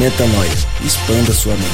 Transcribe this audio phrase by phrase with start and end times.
[0.00, 0.50] Metanoia.
[0.82, 1.68] Expanda sua mente.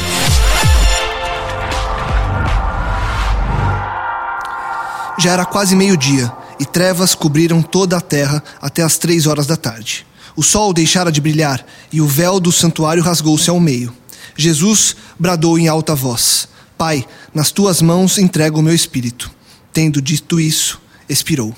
[5.17, 9.57] Já era quase meio-dia e trevas cobriram toda a terra até as três horas da
[9.57, 10.05] tarde.
[10.35, 13.95] O sol deixara de brilhar e o véu do santuário rasgou-se ao meio.
[14.37, 19.31] Jesus bradou em alta voz: Pai, nas tuas mãos entrego o meu espírito.
[19.73, 21.55] Tendo dito isso, expirou.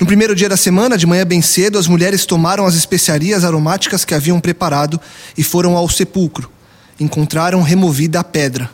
[0.00, 4.04] No primeiro dia da semana, de manhã bem cedo, as mulheres tomaram as especiarias aromáticas
[4.04, 5.00] que haviam preparado
[5.36, 6.48] e foram ao sepulcro.
[7.00, 8.70] Encontraram removida a pedra.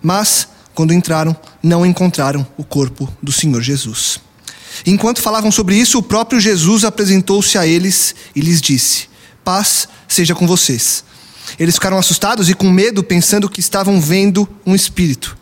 [0.00, 4.20] Mas, quando entraram, não encontraram o corpo do Senhor Jesus.
[4.86, 9.08] Enquanto falavam sobre isso, o próprio Jesus apresentou-se a eles e lhes disse:
[9.42, 11.02] Paz seja com vocês.
[11.58, 15.36] Eles ficaram assustados e com medo, pensando que estavam vendo um espírito.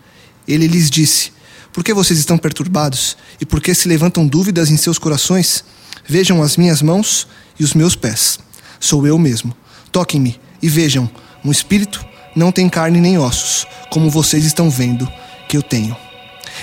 [0.48, 1.30] Ele lhes disse:
[1.76, 3.18] Por que vocês estão perturbados?
[3.38, 5.62] E por que se levantam dúvidas em seus corações?
[6.08, 7.28] Vejam as minhas mãos
[7.60, 8.38] e os meus pés.
[8.80, 9.54] Sou eu mesmo.
[9.92, 11.06] Toquem-me e vejam:
[11.44, 12.02] um espírito
[12.34, 15.06] não tem carne nem ossos, como vocês estão vendo
[15.50, 15.94] que eu tenho.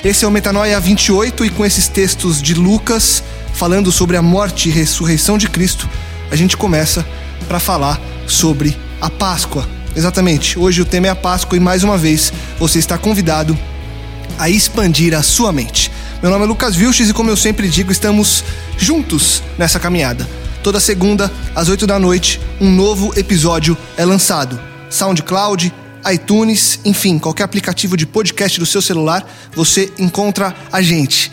[0.04, 4.68] Esse é o Metanoia 28 e com esses textos de Lucas falando sobre a morte
[4.68, 5.88] e ressurreição de Cristo,
[6.32, 7.06] a gente começa
[7.48, 9.70] para falar sobre a Páscoa.
[9.96, 13.56] Exatamente, hoje o tema é a Páscoa e mais uma vez você está convidado
[14.38, 15.92] a expandir a sua mente.
[16.22, 18.44] Meu nome é Lucas Vilches e como eu sempre digo, estamos
[18.78, 20.28] juntos nessa caminhada.
[20.64, 24.58] Toda segunda, às 8 da noite, um novo episódio é lançado.
[24.90, 25.74] SoundCloud,
[26.12, 31.30] iTunes, enfim, qualquer aplicativo de podcast do seu celular, você encontra a gente.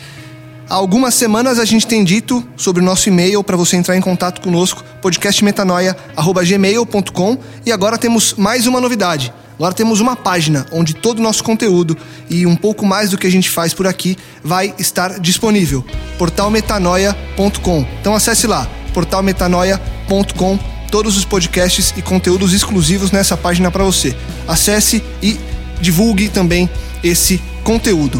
[0.69, 4.01] Há algumas semanas a gente tem dito sobre o nosso e-mail para você entrar em
[4.01, 9.33] contato conosco, podcastmetanoia.gmail.com e agora temos mais uma novidade.
[9.61, 11.95] Agora temos uma página onde todo o nosso conteúdo
[12.27, 15.85] e um pouco mais do que a gente faz por aqui vai estar disponível.
[16.17, 17.85] portalmetanoia.com.
[17.99, 20.57] Então acesse lá, portalmetanoia.com
[20.89, 24.17] todos os podcasts e conteúdos exclusivos nessa página para você.
[24.47, 25.39] Acesse e
[25.79, 26.67] divulgue também
[27.03, 28.19] esse conteúdo.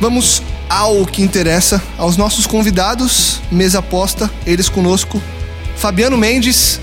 [0.00, 5.22] Vamos ao que interessa, aos nossos convidados, mesa aposta, eles conosco.
[5.76, 6.80] Fabiano Mendes,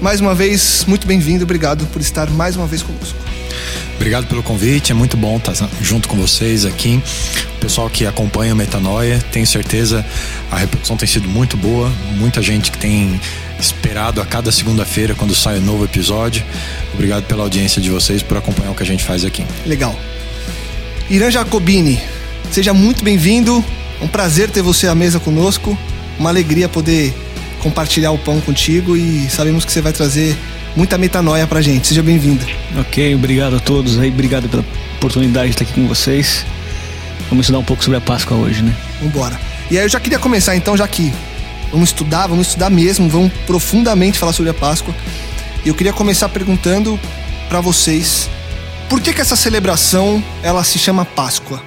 [0.00, 3.23] mais uma vez, muito bem-vindo, obrigado por estar mais uma vez conosco.
[3.96, 7.02] Obrigado pelo convite, é muito bom estar junto com vocês aqui.
[7.56, 10.04] O pessoal que acompanha o Metanoia, tenho certeza
[10.50, 13.20] a repercussão tem sido muito boa, muita gente que tem
[13.58, 16.44] esperado a cada segunda-feira quando sai um novo episódio.
[16.92, 19.44] Obrigado pela audiência de vocês, por acompanhar o que a gente faz aqui.
[19.66, 19.98] Legal.
[21.08, 22.00] Irã Jacobini,
[22.50, 23.64] seja muito bem-vindo.
[24.00, 25.78] Um prazer ter você à mesa conosco.
[26.18, 27.14] Uma alegria poder
[27.60, 30.36] compartilhar o pão contigo e sabemos que você vai trazer
[30.76, 31.86] muita metanoia pra gente.
[31.86, 32.44] Seja bem-vindo.
[32.78, 34.64] Ok, obrigado a todos aí, obrigado pela
[34.96, 36.44] oportunidade de estar aqui com vocês.
[37.28, 38.74] Vamos estudar um pouco sobre a Páscoa hoje, né?
[39.00, 39.38] Vambora.
[39.70, 41.12] E aí eu já queria começar então, já que
[41.70, 44.94] vamos estudar, vamos estudar mesmo, vamos profundamente falar sobre a Páscoa.
[45.64, 46.98] E eu queria começar perguntando
[47.48, 48.28] para vocês,
[48.88, 51.62] por que que essa celebração ela se chama Páscoa?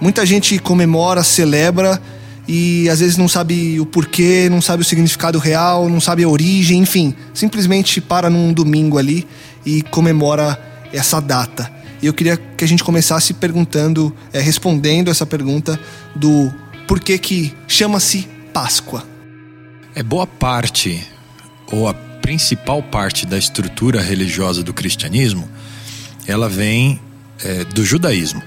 [0.00, 2.00] Muita gente comemora, celebra
[2.48, 6.28] e às vezes não sabe o porquê, não sabe o significado real, não sabe a
[6.28, 9.26] origem, enfim, simplesmente para num domingo ali
[9.64, 10.58] e comemora
[10.92, 11.70] essa data.
[12.00, 15.78] E eu queria que a gente começasse perguntando, é, respondendo essa pergunta
[16.14, 16.52] do
[16.86, 19.04] porquê que chama-se Páscoa.
[19.94, 21.04] É boa parte,
[21.72, 25.48] ou a principal parte da estrutura religiosa do cristianismo,
[26.26, 27.00] ela vem
[27.42, 28.42] é, do judaísmo.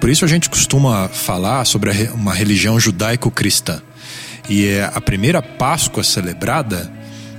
[0.00, 3.80] Por isso a gente costuma falar sobre uma religião judaico-cristã.
[4.48, 6.92] E é a primeira Páscoa celebrada,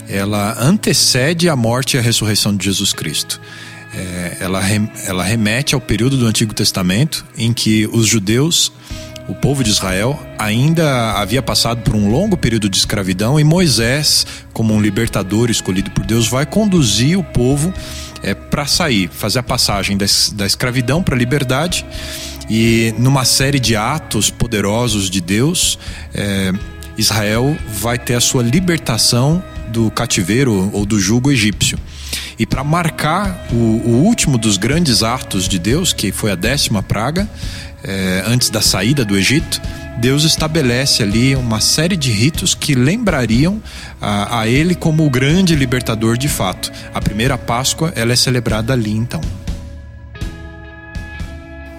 [0.07, 3.39] ela antecede a morte e a ressurreição de Jesus Cristo.
[3.93, 4.61] É, ela,
[5.05, 8.71] ela remete ao período do Antigo Testamento em que os judeus
[9.27, 14.25] o povo de Israel ainda havia passado por um longo período de escravidão e Moisés,
[14.53, 17.73] como um libertador escolhido por Deus, vai conduzir o povo
[18.21, 21.85] é para sair, fazer a passagem da, da escravidão para a liberdade
[22.49, 25.79] e numa série de atos poderosos de Deus,
[26.13, 26.51] é,
[26.97, 31.77] Israel vai ter a sua libertação do cativeiro ou do jugo egípcio.
[32.37, 36.83] E para marcar o, o, último dos grandes atos de Deus, que foi a décima
[36.83, 37.29] praga,
[37.83, 39.61] é, antes da saída do Egito,
[39.97, 43.61] Deus estabelece ali uma série de ritos que lembrariam
[44.01, 46.71] a, a Ele como o grande libertador de fato.
[46.93, 49.21] A primeira Páscoa ela é celebrada ali então.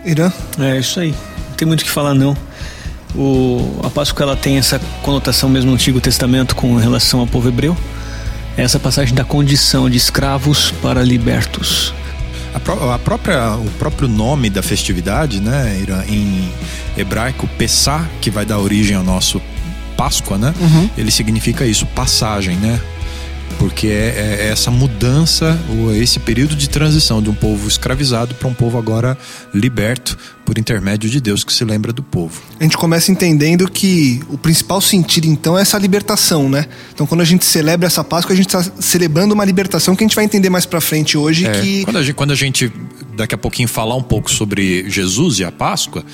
[0.07, 0.33] Irã?
[0.59, 1.11] É isso aí.
[1.11, 2.37] Não tem muito o que falar não.
[3.15, 7.49] O, a Páscoa ela tem essa conotação mesmo no Antigo Testamento com relação ao povo
[7.49, 7.77] hebreu.
[8.57, 11.93] É essa passagem da condição de escravos para libertos.
[12.55, 16.51] A, pró a própria, o próprio nome da festividade, né, Irã, em
[16.97, 19.43] hebraico, Pessah, que vai dar origem ao nosso
[19.97, 20.55] Páscoa, né?
[20.61, 20.91] Uhum.
[20.97, 22.81] Ele significa isso, passagem, né?
[23.59, 25.59] Porque é, é, essa mudança,
[26.01, 29.17] esse período de transição de um povo escravizado para um povo agora
[29.53, 32.41] liberto por intermédio de Deus que se lembra do povo.
[32.61, 36.67] A gente começa entendendo que o principal sentido então é essa libertação, né?
[36.95, 40.07] Então quando a gente celebra essa Páscoa, a gente está celebrando uma libertação que a
[40.07, 41.47] gente vai entender mais para frente hoje.
[41.47, 42.73] É, que quando a, gente, quando a gente
[43.17, 46.05] daqui a pouquinho falar um pouco sobre Jesus e a Páscoa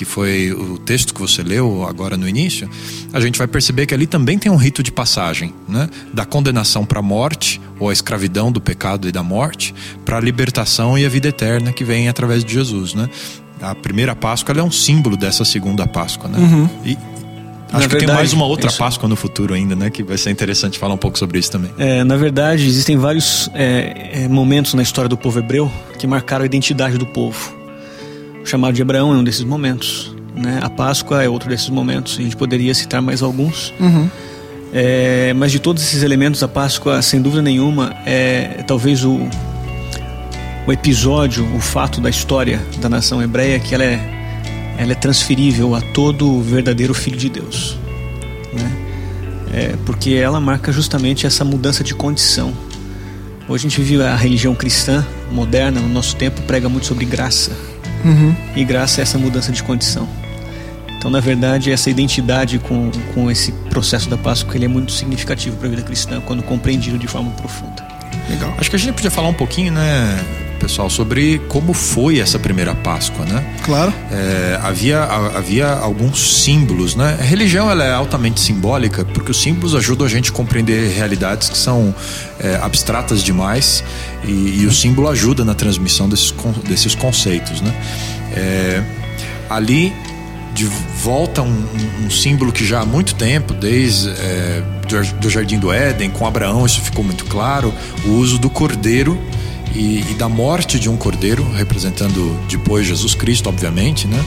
[0.00, 2.66] que foi o texto que você leu agora no início,
[3.12, 5.90] a gente vai perceber que ali também tem um rito de passagem, né?
[6.10, 10.20] Da condenação para a morte, ou a escravidão do pecado e da morte, para a
[10.20, 13.10] libertação e a vida eterna que vem através de Jesus, né?
[13.60, 16.38] A primeira Páscoa é um símbolo dessa segunda Páscoa, né?
[16.38, 16.68] Uhum.
[16.82, 17.02] E, Acho
[17.72, 18.78] na que verdade, tem mais uma outra isso.
[18.78, 19.90] Páscoa no futuro ainda, né?
[19.90, 21.70] Que vai ser interessante falar um pouco sobre isso também.
[21.76, 26.42] É, na verdade, existem vários é, é, momentos na história do povo hebreu que marcaram
[26.42, 27.59] a identidade do povo.
[28.50, 30.12] Chamado de Abraão é um desses momentos.
[30.34, 30.58] Né?
[30.60, 32.18] A Páscoa é outro desses momentos.
[32.18, 33.72] A gente poderia citar mais alguns.
[33.78, 34.10] Uhum.
[34.72, 39.20] É, mas de todos esses elementos, a Páscoa, sem dúvida nenhuma, é talvez o,
[40.66, 44.00] o episódio, o fato da história da nação hebreia que ela é,
[44.76, 47.78] ela é transferível a todo o verdadeiro Filho de Deus.
[48.52, 48.72] Né?
[49.54, 52.52] É, porque ela marca justamente essa mudança de condição.
[53.48, 57.69] Hoje a gente vive a religião cristã moderna, no nosso tempo, prega muito sobre graça
[58.04, 58.34] Uhum.
[58.56, 60.08] E graça a essa mudança de condição.
[60.96, 65.56] Então, na verdade, essa identidade com, com esse processo da Páscoa ele é muito significativo
[65.56, 67.86] para a vida cristã quando compreendido de forma profunda.
[68.28, 68.54] Legal.
[68.58, 70.24] Acho que a gente podia falar um pouquinho, né,
[70.70, 73.44] pessoal, sobre como foi essa primeira Páscoa, né?
[73.64, 73.92] Claro.
[74.12, 77.16] É, havia, havia alguns símbolos, né?
[77.18, 81.48] A religião ela é altamente simbólica porque os símbolos ajudam a gente a compreender realidades
[81.48, 81.92] que são
[82.38, 83.82] é, abstratas demais
[84.24, 86.32] e, e, o símbolo ajuda na transmissão desses,
[86.68, 87.74] desses conceitos, né?
[88.32, 88.82] É,
[89.50, 89.92] ali
[90.54, 90.66] de
[91.02, 91.66] volta um,
[92.04, 94.62] um, símbolo que já há muito tempo, desde é,
[95.20, 97.72] do Jardim do Éden, com Abraão, isso ficou muito claro,
[98.04, 99.18] o uso do cordeiro
[99.74, 104.22] e, e, da morte de um cordeiro, representando depois Jesus Cristo, obviamente, né?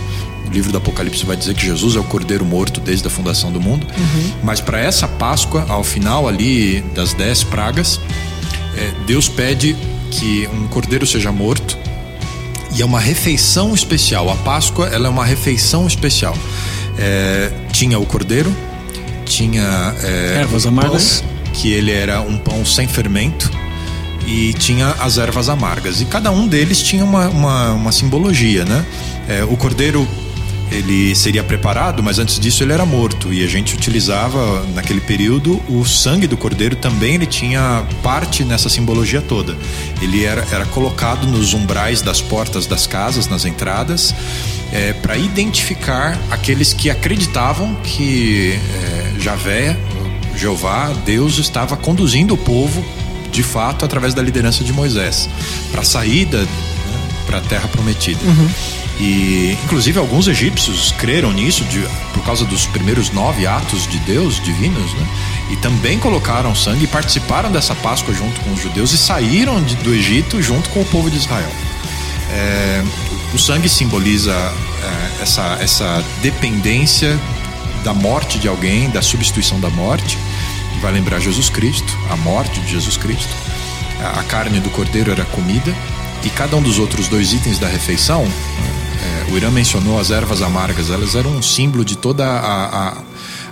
[0.48, 3.52] O livro do Apocalipse vai dizer que Jesus é o cordeiro morto desde a fundação
[3.52, 3.86] do mundo.
[3.98, 4.32] Uhum.
[4.44, 8.00] Mas para essa Páscoa, ao final ali das dez pragas,
[8.78, 9.76] é, Deus pede
[10.12, 11.78] que um cordeiro seja morto
[12.76, 14.30] e é uma refeição especial.
[14.30, 16.38] A Páscoa ela é uma refeição especial.
[16.98, 18.56] É, tinha o cordeiro,
[19.26, 21.24] tinha é, ervas amargas,
[21.54, 23.52] que ele era um pão sem fermento
[24.26, 26.02] e tinha as ervas amargas.
[26.02, 28.86] E cada um deles tinha uma, uma, uma simbologia, né?
[29.28, 30.08] É, o cordeiro
[30.72, 35.62] ele seria preparado, mas antes disso ele era morto e a gente utilizava naquele período
[35.70, 39.56] o sangue do cordeiro também ele tinha parte nessa simbologia toda.
[40.02, 44.16] Ele era, era colocado nos umbrais das portas das casas, nas entradas,
[44.72, 49.78] é, para identificar aqueles que acreditavam que é, Javé,
[50.36, 52.84] Jeová, Deus estava conduzindo o povo
[53.34, 55.28] de fato, através da liderança de Moisés,
[55.72, 56.48] para a saída né,
[57.26, 58.24] para a terra prometida.
[58.24, 58.50] Uhum.
[59.00, 64.40] E, inclusive, alguns egípcios creram nisso de, por causa dos primeiros nove atos de Deus
[64.42, 65.08] divinos, né?
[65.50, 69.76] E também colocaram sangue e participaram dessa Páscoa junto com os judeus e saíram de,
[69.78, 71.52] do Egito junto com o povo de Israel.
[72.30, 72.84] É,
[73.34, 77.20] o sangue simboliza é, essa, essa dependência
[77.84, 80.20] da morte de alguém, da substituição da morte
[80.84, 83.34] vai lembrar Jesus Cristo, a morte de Jesus Cristo.
[84.18, 85.74] A carne do cordeiro era comida
[86.26, 90.42] e cada um dos outros dois itens da refeição, é, o Irã mencionou as ervas
[90.42, 92.98] amargas, elas eram um símbolo de toda a, a,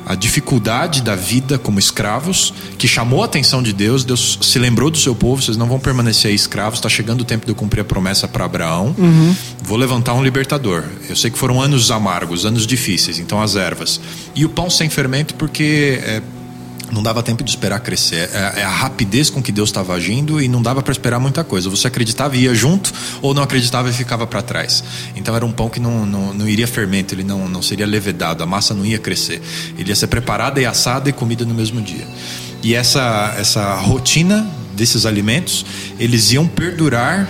[0.07, 4.03] a dificuldade da vida como escravos, que chamou a atenção de Deus.
[4.03, 7.25] Deus se lembrou do seu povo, vocês não vão permanecer aí escravos, está chegando o
[7.25, 8.93] tempo de eu cumprir a promessa para Abraão.
[8.97, 9.33] Uhum.
[9.63, 10.83] Vou levantar um libertador.
[11.07, 14.01] Eu sei que foram anos amargos, anos difíceis, então as ervas.
[14.35, 15.97] E o pão sem fermento, porque.
[16.03, 16.21] É,
[16.91, 18.29] não dava tempo de esperar crescer.
[18.33, 21.43] É, é a rapidez com que Deus estava agindo e não dava para esperar muita
[21.43, 21.69] coisa.
[21.69, 24.83] Você acreditava e ia junto, ou não acreditava e ficava para trás.
[25.15, 28.43] Então era um pão que não, não, não iria fermento, ele não, não seria levedado,
[28.43, 29.41] a massa não ia crescer.
[29.77, 32.05] Ele ia ser preparada e assada e comida no mesmo dia.
[32.61, 35.65] E essa, essa rotina desses alimentos,
[35.99, 37.27] eles iam perdurar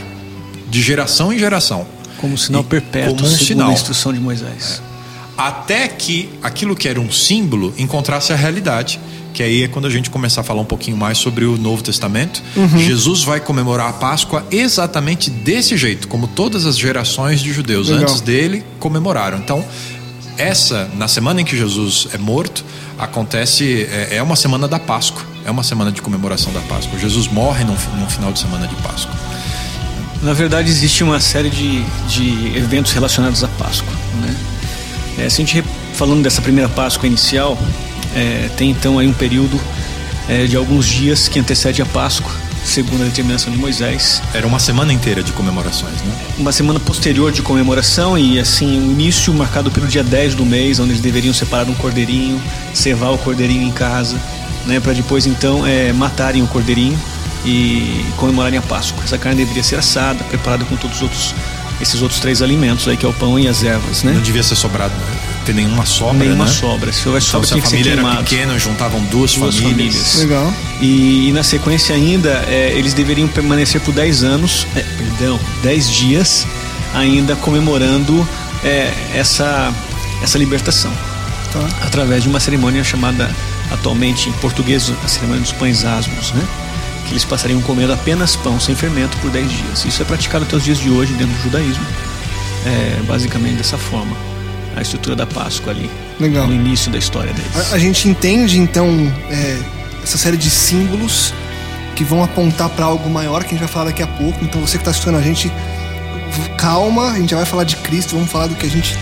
[0.69, 1.85] de geração em geração.
[2.17, 3.69] Como um sinal perpétuo, como um sinal.
[3.69, 4.81] a instrução de Moisés.
[4.87, 4.91] É.
[5.37, 8.99] Até que aquilo que era um símbolo encontrasse a realidade
[9.33, 11.81] que aí é quando a gente começar a falar um pouquinho mais sobre o Novo
[11.81, 12.41] Testamento.
[12.55, 12.77] Uhum.
[12.77, 18.03] Jesus vai comemorar a Páscoa exatamente desse jeito, como todas as gerações de judeus Legal.
[18.03, 19.37] antes dele comemoraram.
[19.37, 19.63] Então,
[20.37, 22.63] essa, na semana em que Jesus é morto,
[22.97, 26.99] acontece, é, é uma semana da Páscoa, é uma semana de comemoração da Páscoa.
[26.99, 29.13] Jesus morre no, no final de semana de Páscoa.
[30.21, 33.93] Na verdade, existe uma série de, de eventos relacionados à Páscoa.
[34.21, 34.35] Né?
[35.17, 37.57] É, se a gente falando dessa primeira Páscoa inicial,
[38.15, 39.59] é, tem então aí um período
[40.27, 42.31] é, de alguns dias que antecede a Páscoa,
[42.63, 44.21] segundo a determinação de Moisés.
[44.33, 46.13] Era uma semana inteira de comemorações, né?
[46.37, 50.79] Uma semana posterior de comemoração e assim, o início marcado pelo dia 10 do mês,
[50.79, 52.41] onde eles deveriam separar um cordeirinho,
[52.73, 54.17] cevar o cordeirinho em casa,
[54.65, 56.99] né, para depois então é, matarem o cordeirinho
[57.43, 59.03] e comemorarem a Páscoa.
[59.03, 61.35] Essa carne deveria ser assada, preparada com todos os outros
[61.81, 64.13] esses outros três alimentos aí, que é o pão e as ervas, né?
[64.13, 64.93] Não devia ser sobrado,
[65.41, 66.51] ter nenhuma sobra, Nenhuma né?
[66.51, 66.91] sobra.
[66.91, 69.95] Se houvesse então, sobra, se a família era pequena, juntavam duas, duas famílias.
[69.95, 70.15] famílias.
[70.15, 70.53] Legal.
[70.79, 75.89] E, e, na sequência ainda, é, eles deveriam permanecer por 10 anos, é, perdão, 10
[75.89, 76.47] dias,
[76.93, 78.27] ainda comemorando
[78.63, 79.73] é, essa,
[80.21, 80.91] essa libertação.
[81.51, 81.67] Tá.
[81.81, 83.29] Através de uma cerimônia chamada,
[83.71, 86.47] atualmente em português, a cerimônia dos pães asmos, né?
[87.05, 89.85] que eles passariam comendo apenas pão sem fermento por 10 dias.
[89.85, 91.85] Isso é praticado até os dias de hoje dentro do judaísmo,
[92.65, 94.30] é, basicamente dessa forma.
[94.75, 96.47] A estrutura da Páscoa ali, Legal.
[96.47, 97.71] no início da história deles.
[97.71, 98.87] A, a gente entende então
[99.29, 99.57] é,
[100.03, 101.33] essa série de símbolos
[101.95, 104.43] que vão apontar para algo maior que a gente vai falar daqui a pouco.
[104.43, 105.51] Então você que está assistindo a gente,
[106.57, 108.97] calma, a gente já vai falar de Cristo, vamos falar do que a gente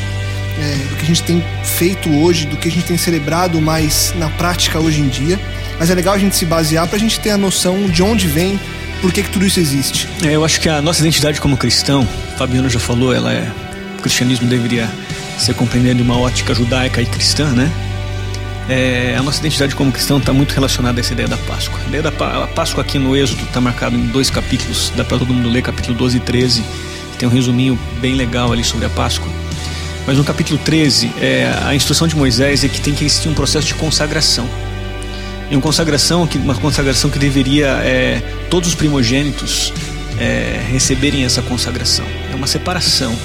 [0.60, 4.14] é, do que a gente tem feito hoje, do que a gente tem celebrado mais
[4.18, 5.40] na prática hoje em dia.
[5.80, 8.28] Mas é legal a gente se basear para a gente ter a noção de onde
[8.28, 8.60] vem,
[9.02, 10.10] por que, que tudo isso existe.
[10.24, 12.06] É, eu acho que a nossa identidade como cristão,
[12.38, 13.50] Fabiano já falou, ela é,
[13.98, 14.92] o cristianismo deveria
[15.40, 17.72] ser compreendido de uma ótica judaica e cristã, né?
[18.70, 21.80] É, a nossa identidade como cristão está muito relacionada a essa ideia da Páscoa.
[21.84, 25.18] A ideia da a Páscoa aqui no Êxodo está marcada em dois capítulos, dá para
[25.18, 26.64] todo mundo ler, capítulo 12 e 13.
[27.18, 29.28] Tem um resuminho bem legal ali sobre a Páscoa.
[30.06, 33.34] Mas no capítulo 13, é, a instrução de Moisés é que tem que existir um
[33.34, 34.48] processo de consagração
[35.52, 39.74] em uma consagração que uma consagração que deveria é, todos os primogênitos
[40.20, 42.06] é, receberem essa consagração.
[42.32, 43.16] É uma separação.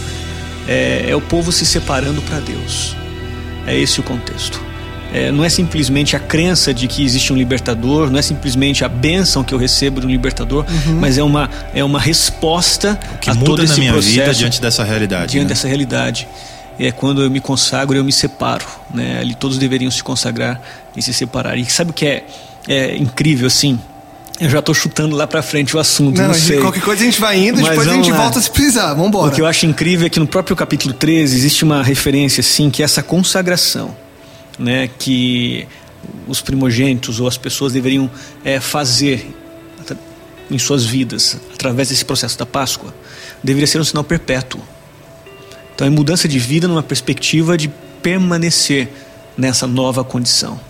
[0.66, 2.96] É, é o povo se separando para Deus.
[3.66, 4.60] É esse o contexto.
[5.12, 8.88] É, não é simplesmente a crença de que existe um libertador, não é simplesmente a
[8.88, 10.98] bênção que eu recebo de um libertador, uhum.
[10.98, 14.12] mas é uma, é uma resposta o que a muda todo esse na minha processo
[14.12, 15.30] vida diante dessa realidade.
[15.30, 15.48] Diante né?
[15.50, 16.26] dessa realidade
[16.80, 18.66] é quando eu me consagro, eu me separo.
[18.92, 19.20] Né?
[19.20, 20.60] Ali todos deveriam se consagrar
[20.96, 21.56] e se separar.
[21.56, 22.24] E sabe o que é,
[22.66, 23.78] é incrível assim?
[24.40, 26.58] Eu já estou chutando lá para frente o assunto, não, não sei.
[26.58, 28.16] Qualquer coisa a gente vai indo, Mas depois a gente lá.
[28.16, 28.88] volta se precisar.
[28.94, 29.30] Vamos embora.
[29.30, 32.68] O que eu acho incrível é que no próprio capítulo 13 existe uma referência assim
[32.68, 33.96] que é essa consagração,
[34.58, 35.68] né, que
[36.26, 38.10] os primogênitos ou as pessoas deveriam
[38.44, 39.26] é, fazer
[40.50, 42.94] em suas vidas através desse processo da Páscoa,
[43.42, 44.60] deveria ser um sinal perpétuo.
[45.74, 47.68] Então é mudança de vida numa perspectiva de
[48.02, 48.88] permanecer
[49.36, 50.60] nessa nova condição.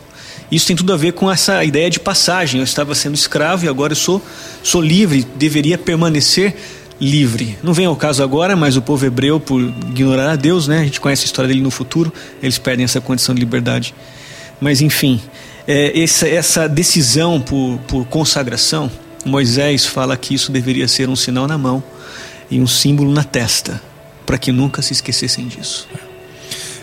[0.51, 2.61] Isso tem tudo a ver com essa ideia de passagem.
[2.61, 4.23] Eu estava sendo escravo e agora eu sou,
[4.63, 6.55] sou livre, deveria permanecer
[7.01, 7.59] livre.
[7.63, 10.81] Não vem ao caso agora, mas o povo hebreu, por ignorar a Deus, né?
[10.81, 13.95] a gente conhece a história dele no futuro, eles perdem essa condição de liberdade.
[14.61, 15.21] Mas enfim,
[15.67, 18.91] é, essa, essa decisão por, por consagração,
[19.25, 21.83] Moisés fala que isso deveria ser um sinal na mão
[22.51, 23.81] e um símbolo na testa
[24.25, 25.89] para que nunca se esquecessem disso.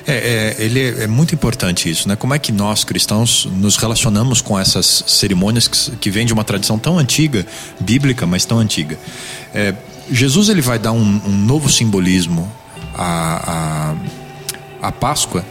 [0.07, 2.15] É, é, ele é, é, muito importante isso, né?
[2.15, 6.43] Como é que nós cristãos nos relacionamos com essas cerimônias que, que vêm de uma
[6.43, 7.45] tradição tão antiga,
[7.79, 8.97] bíblica, mas tão antiga?
[9.53, 9.73] É,
[10.11, 12.51] Jesus ele vai dar um, um novo simbolismo
[12.93, 13.95] à,
[14.81, 15.45] à, à Páscoa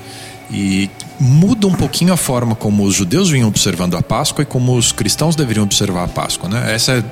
[0.50, 4.75] e muda um pouquinho a forma como os judeus vinham observando a Páscoa e como
[4.75, 6.75] os cristãos deveriam observar a Páscoa, né?
[6.75, 7.04] Essa é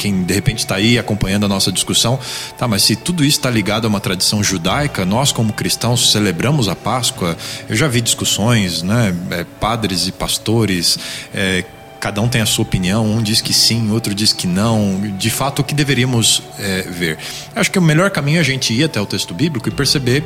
[0.00, 2.18] quem de repente está aí acompanhando a nossa discussão,
[2.56, 6.68] tá, mas se tudo isso está ligado a uma tradição judaica, nós como cristãos celebramos
[6.68, 7.36] a Páscoa.
[7.68, 10.98] Eu já vi discussões, né, é, padres e pastores.
[11.34, 11.64] É,
[12.00, 14.98] cada um tem a sua opinião, um diz que sim, outro diz que não.
[15.18, 17.18] De fato, o que deveríamos é, ver?
[17.54, 20.24] Acho que o melhor caminho é a gente ir até o texto bíblico e perceber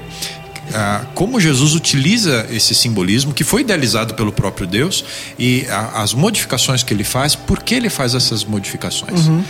[0.73, 5.05] ah, como Jesus utiliza esse simbolismo que foi idealizado pelo próprio Deus
[5.39, 9.27] e a, as modificações que ele faz, por que ele faz essas modificações.
[9.27, 9.45] Uhum.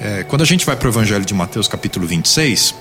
[0.00, 2.74] É, quando a gente vai para o Evangelho de Mateus, capítulo 26,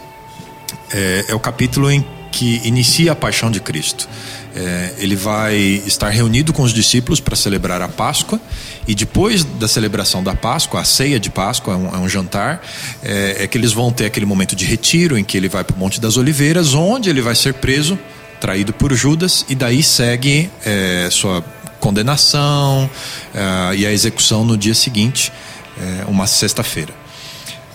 [0.92, 4.10] é, é o capítulo em que inicia a paixão de Cristo.
[4.56, 8.40] É, ele vai estar reunido com os discípulos para celebrar a Páscoa
[8.88, 12.62] e depois da celebração da Páscoa, a ceia de Páscoa é um, é um jantar,
[13.02, 15.76] é, é, que eles vão ter aquele momento de retiro em que ele vai para
[15.76, 17.98] o Monte das Oliveiras, onde ele vai ser preso,
[18.40, 21.44] traído por Judas e daí segue é, sua
[21.80, 22.90] condenação
[23.34, 25.32] é, e a execução no dia seguinte,
[25.78, 26.94] é, uma sexta-feira.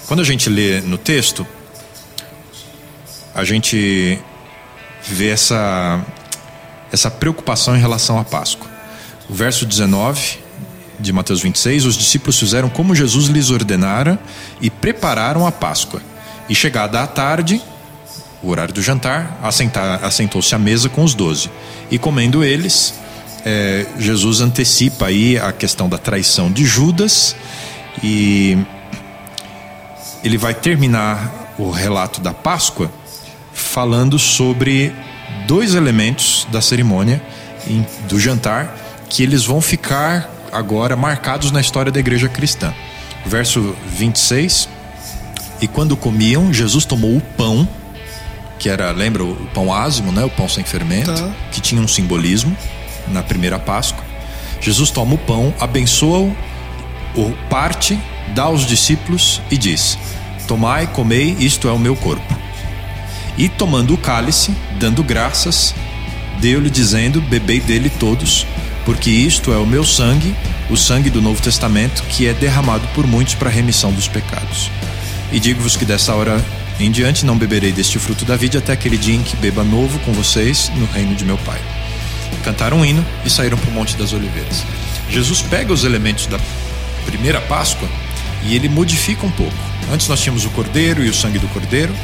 [0.06, 1.47] Quando a gente lê no texto,
[3.35, 4.18] a gente
[5.06, 6.04] vê essa,
[6.92, 8.68] essa preocupação em relação à Páscoa.
[9.28, 10.38] O verso 19
[10.99, 14.18] de Mateus 26, os discípulos fizeram como Jesus lhes ordenara
[14.61, 16.02] e prepararam a Páscoa.
[16.49, 17.62] E chegada a tarde,
[18.42, 19.38] o horário do jantar,
[20.02, 21.50] assentou-se à mesa com os doze.
[21.90, 22.95] E comendo eles,
[23.45, 27.37] é, Jesus antecipa aí a questão da traição de Judas
[28.02, 28.59] e
[30.23, 32.90] ele vai terminar o relato da Páscoa
[33.52, 34.92] falando sobre
[35.47, 37.23] dois elementos da cerimônia
[38.08, 38.76] do jantar
[39.08, 42.73] que eles vão ficar agora marcados na história da igreja cristã.
[43.25, 44.68] Verso 26.
[45.61, 47.68] E quando comiam, Jesus tomou o pão,
[48.58, 50.25] que era, lembra o pão ázimo, né?
[50.25, 51.30] O pão sem fermento, tá.
[51.50, 52.56] que tinha um simbolismo
[53.08, 54.04] na primeira Páscoa.
[54.61, 56.37] Jesus toma o pão, abençoa-o,
[57.16, 57.99] o parte,
[58.35, 59.99] dá aos discípulos e diz:
[60.47, 62.37] Tomai, comei, isto é o meu corpo.
[63.38, 65.73] E tomando o cálice, dando graças,
[66.40, 68.45] deu-lhe dizendo: Bebei dele todos,
[68.85, 70.35] porque isto é o meu sangue,
[70.68, 74.71] o sangue do Novo Testamento, que é derramado por muitos para a remissão dos pecados.
[75.33, 76.45] E digo-vos que dessa hora
[76.80, 79.99] em diante não beberei deste fruto da vida até aquele dia em que beba novo
[80.00, 81.61] com vocês no reino de meu Pai.
[82.42, 84.64] Cantaram um hino e saíram para o Monte das Oliveiras.
[85.11, 86.38] Jesus pega os elementos da
[87.04, 87.88] primeira Páscoa
[88.45, 89.57] e ele modifica um pouco.
[89.92, 91.95] Antes nós tínhamos o cordeiro e o sangue do cordeiro,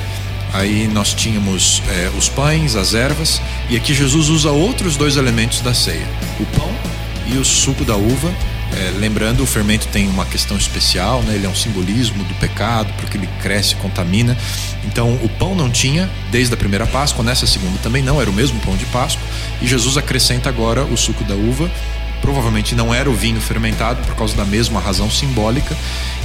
[0.54, 5.60] Aí nós tínhamos é, os pães, as ervas, e aqui Jesus usa outros dois elementos
[5.60, 6.06] da ceia:
[6.38, 6.70] o pão
[7.26, 8.32] e o suco da uva.
[8.72, 11.34] É, lembrando, o fermento tem uma questão especial, né?
[11.34, 14.36] ele é um simbolismo do pecado, porque ele cresce, contamina.
[14.84, 18.32] Então, o pão não tinha desde a primeira Páscoa, nessa segunda também não, era o
[18.32, 19.22] mesmo pão de Páscoa,
[19.62, 21.70] e Jesus acrescenta agora o suco da uva
[22.20, 25.76] provavelmente não era o vinho fermentado por causa da mesma razão simbólica,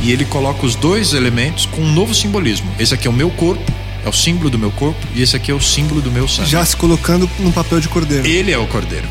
[0.01, 2.71] e ele coloca os dois elementos com um novo simbolismo.
[2.80, 3.69] Esse aqui é o meu corpo
[4.05, 6.49] é o símbolo do meu corpo e esse aqui é o símbolo do meu sangue.
[6.49, 8.25] Já se colocando no papel de cordeiro.
[8.25, 9.07] Ele é o cordeiro.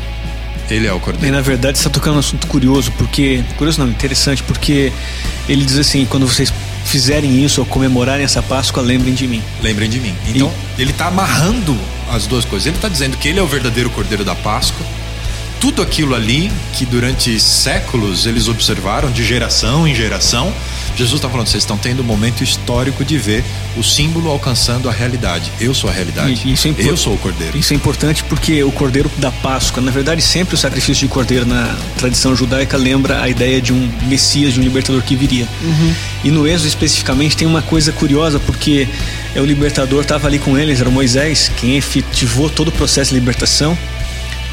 [0.69, 1.27] Ele é o cordeiro.
[1.27, 3.43] E na verdade você está tocando um assunto curioso, porque.
[3.57, 4.91] Curioso não, interessante, porque
[5.47, 6.53] ele diz assim: quando vocês
[6.85, 9.43] fizerem isso ou comemorarem essa Páscoa, lembrem de mim.
[9.61, 10.15] Lembrem de mim.
[10.27, 10.81] Então, e...
[10.81, 11.77] ele está amarrando
[12.11, 12.67] as duas coisas.
[12.67, 14.85] Ele está dizendo que ele é o verdadeiro cordeiro da Páscoa.
[15.59, 20.53] Tudo aquilo ali que durante séculos eles observaram, de geração em geração,
[20.95, 23.43] Jesus está falando, vocês estão tendo um momento histórico de ver
[23.77, 25.51] o símbolo alcançando a realidade.
[25.59, 26.51] Eu sou a realidade.
[26.51, 27.57] isso é eu sou o cordeiro.
[27.57, 31.45] Isso é importante porque o cordeiro da Páscoa, na verdade, sempre o sacrifício de cordeiro
[31.45, 35.47] na tradição judaica lembra a ideia de um Messias, de um libertador que viria.
[35.61, 35.93] Uhum.
[36.23, 38.87] E no Êxodo especificamente tem uma coisa curiosa porque
[39.35, 43.19] é o libertador estava ali com eles, era Moisés, quem efetivou todo o processo de
[43.19, 43.77] libertação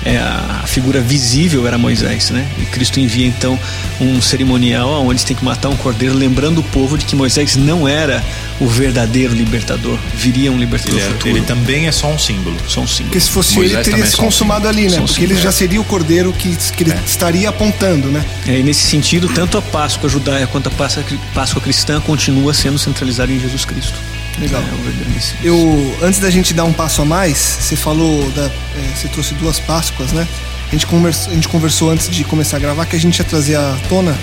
[0.04, 2.46] é, a figura visível era Moisés, né?
[2.58, 3.58] E Cristo envia então
[4.00, 7.88] um cerimonial onde têm que matar um cordeiro, lembrando o povo de que Moisés não
[7.88, 8.22] era
[8.60, 11.36] o verdadeiro libertador, viria um libertador ele, é, futuro.
[11.36, 12.56] Ele também é só um símbolo.
[12.68, 13.10] Só um símbolo.
[13.10, 14.98] Porque se fosse Moisés ele, teria é se consumado um ali, né?
[14.98, 17.02] Porque ele já seria o cordeiro que, que ele é.
[17.04, 18.24] estaria apontando, né?
[18.46, 21.04] É, e nesse sentido, tanto a Páscoa judaia quanto a Páscoa,
[21.34, 23.98] Páscoa cristã continua sendo centralizada em Jesus Cristo.
[24.38, 24.62] Legal.
[24.62, 29.08] É, eu, antes da gente dar um passo a mais, você falou da, é, você
[29.08, 30.26] trouxe duas Páscoas, né?
[30.68, 33.24] A gente, conversa, a gente conversou antes de começar a gravar que a gente ia
[33.24, 34.16] trazer à tona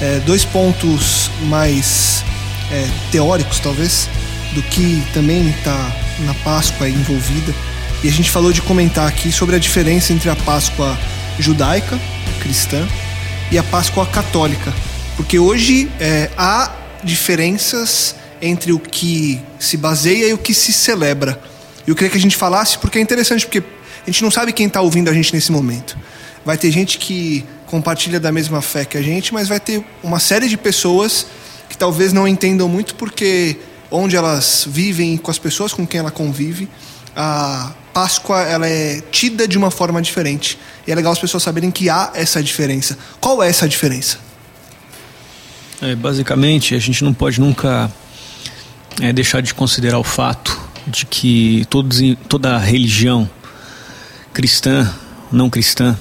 [0.00, 2.22] é, dois pontos mais
[2.70, 4.08] é, teóricos, talvez,
[4.52, 7.54] do que também está na Páscoa envolvida.
[8.04, 10.96] E a gente falou de comentar aqui sobre a diferença entre a Páscoa
[11.38, 11.98] judaica,
[12.40, 12.86] cristã,
[13.50, 14.72] e a Páscoa católica.
[15.16, 16.70] Porque hoje é, há
[17.02, 21.40] diferenças entre o que se baseia e o que se celebra.
[21.86, 23.62] Eu queria que a gente falasse porque é interessante, porque
[24.06, 25.96] a gente não sabe quem está ouvindo a gente nesse momento.
[26.44, 30.20] Vai ter gente que compartilha da mesma fé que a gente, mas vai ter uma
[30.20, 31.26] série de pessoas
[31.68, 33.56] que talvez não entendam muito porque
[33.90, 36.68] onde elas vivem com as pessoas com quem ela convive,
[37.14, 40.58] a Páscoa ela é tida de uma forma diferente.
[40.86, 42.98] E é legal as pessoas saberem que há essa diferença.
[43.20, 44.18] Qual é essa diferença?
[45.80, 47.90] É, basicamente, a gente não pode nunca
[49.00, 53.28] é, deixar de considerar o fato de que todos, toda religião
[54.32, 54.92] cristã,
[55.32, 55.98] não cristã,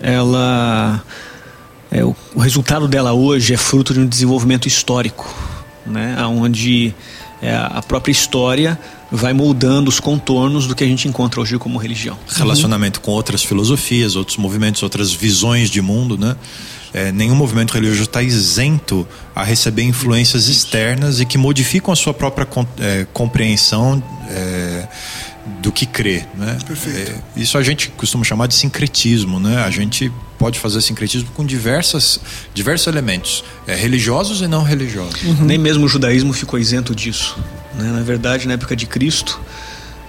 [0.00, 1.02] ela
[1.90, 5.32] é, o, o, resultado dela hoje é fruto de um desenvolvimento histórico,
[5.86, 6.94] né, onde
[7.40, 8.78] é, a própria história
[9.10, 12.18] vai moldando os contornos do que a gente encontra hoje como religião.
[12.28, 13.06] Relacionamento uhum.
[13.06, 16.36] com outras filosofias, outros movimentos, outras visões de mundo, né?
[16.92, 22.14] É, nenhum movimento religioso está isento a receber influências externas e que modificam a sua
[22.14, 22.46] própria
[22.78, 24.88] é, compreensão é,
[25.60, 26.24] do que crê.
[26.34, 26.58] Né?
[26.66, 27.12] Perfeito.
[27.36, 29.38] É, isso a gente costuma chamar de sincretismo.
[29.38, 29.62] Né?
[29.62, 32.20] A gente pode fazer sincretismo com diversas,
[32.54, 35.22] diversos elementos, é, religiosos e não religiosos.
[35.22, 35.44] Uhum.
[35.44, 37.38] Nem mesmo o judaísmo ficou isento disso.
[37.74, 37.90] Né?
[37.90, 39.40] Na verdade, na época de Cristo,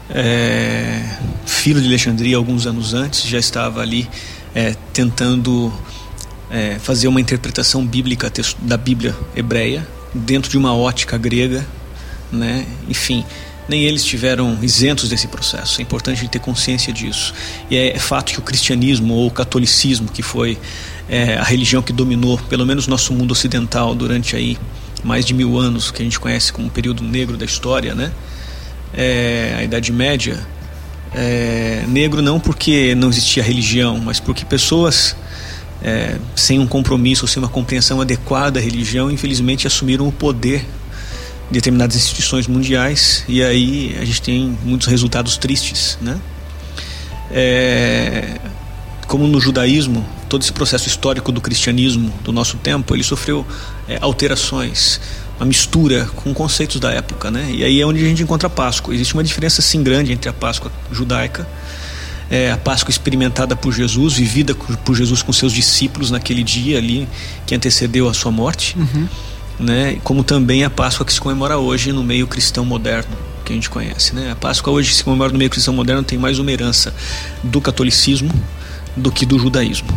[0.09, 1.03] é,
[1.45, 4.09] filho de Alexandria, alguns anos antes, já estava ali
[4.53, 5.73] é, tentando
[6.49, 11.65] é, fazer uma interpretação bíblica da Bíblia hebreia dentro de uma ótica grega,
[12.31, 12.65] né?
[12.87, 13.23] Enfim,
[13.67, 15.79] nem eles estiveram isentos desse processo.
[15.79, 17.33] É importante ter consciência disso.
[17.69, 20.57] E é, é, fato que o cristianismo ou o catolicismo, que foi
[21.07, 24.57] é, a religião que dominou, pelo menos nosso mundo ocidental durante aí
[25.03, 28.11] mais de mil anos, que a gente conhece como um período negro da história, né?
[28.91, 30.39] É, a Idade Média,
[31.13, 35.15] é, negro não porque não existia religião, mas porque pessoas
[35.83, 40.65] é, sem um compromisso, sem uma compreensão adequada da religião, infelizmente assumiram o poder
[41.47, 46.19] de determinadas instituições mundiais e aí a gente tem muitos resultados tristes, né?
[47.31, 48.39] É,
[49.07, 53.45] como no judaísmo, todo esse processo histórico do cristianismo do nosso tempo, ele sofreu
[53.87, 55.01] é, alterações,
[55.39, 57.49] uma mistura com conceitos da época, né?
[57.51, 58.93] E aí é onde a gente encontra a Páscoa.
[58.93, 61.47] Existe uma diferença sim grande entre a Páscoa judaica
[62.29, 67.07] é, a Páscoa experimentada por Jesus, vivida por Jesus com seus discípulos naquele dia ali
[67.45, 69.07] que antecedeu a sua morte, uhum.
[69.59, 69.97] né?
[70.03, 73.69] Como também a Páscoa que se comemora hoje no meio cristão moderno que a gente
[73.69, 74.31] conhece, né?
[74.31, 76.93] A Páscoa hoje que se comemora no meio cristão moderno tem mais uma herança
[77.43, 78.31] do catolicismo
[78.95, 79.89] do que do judaísmo.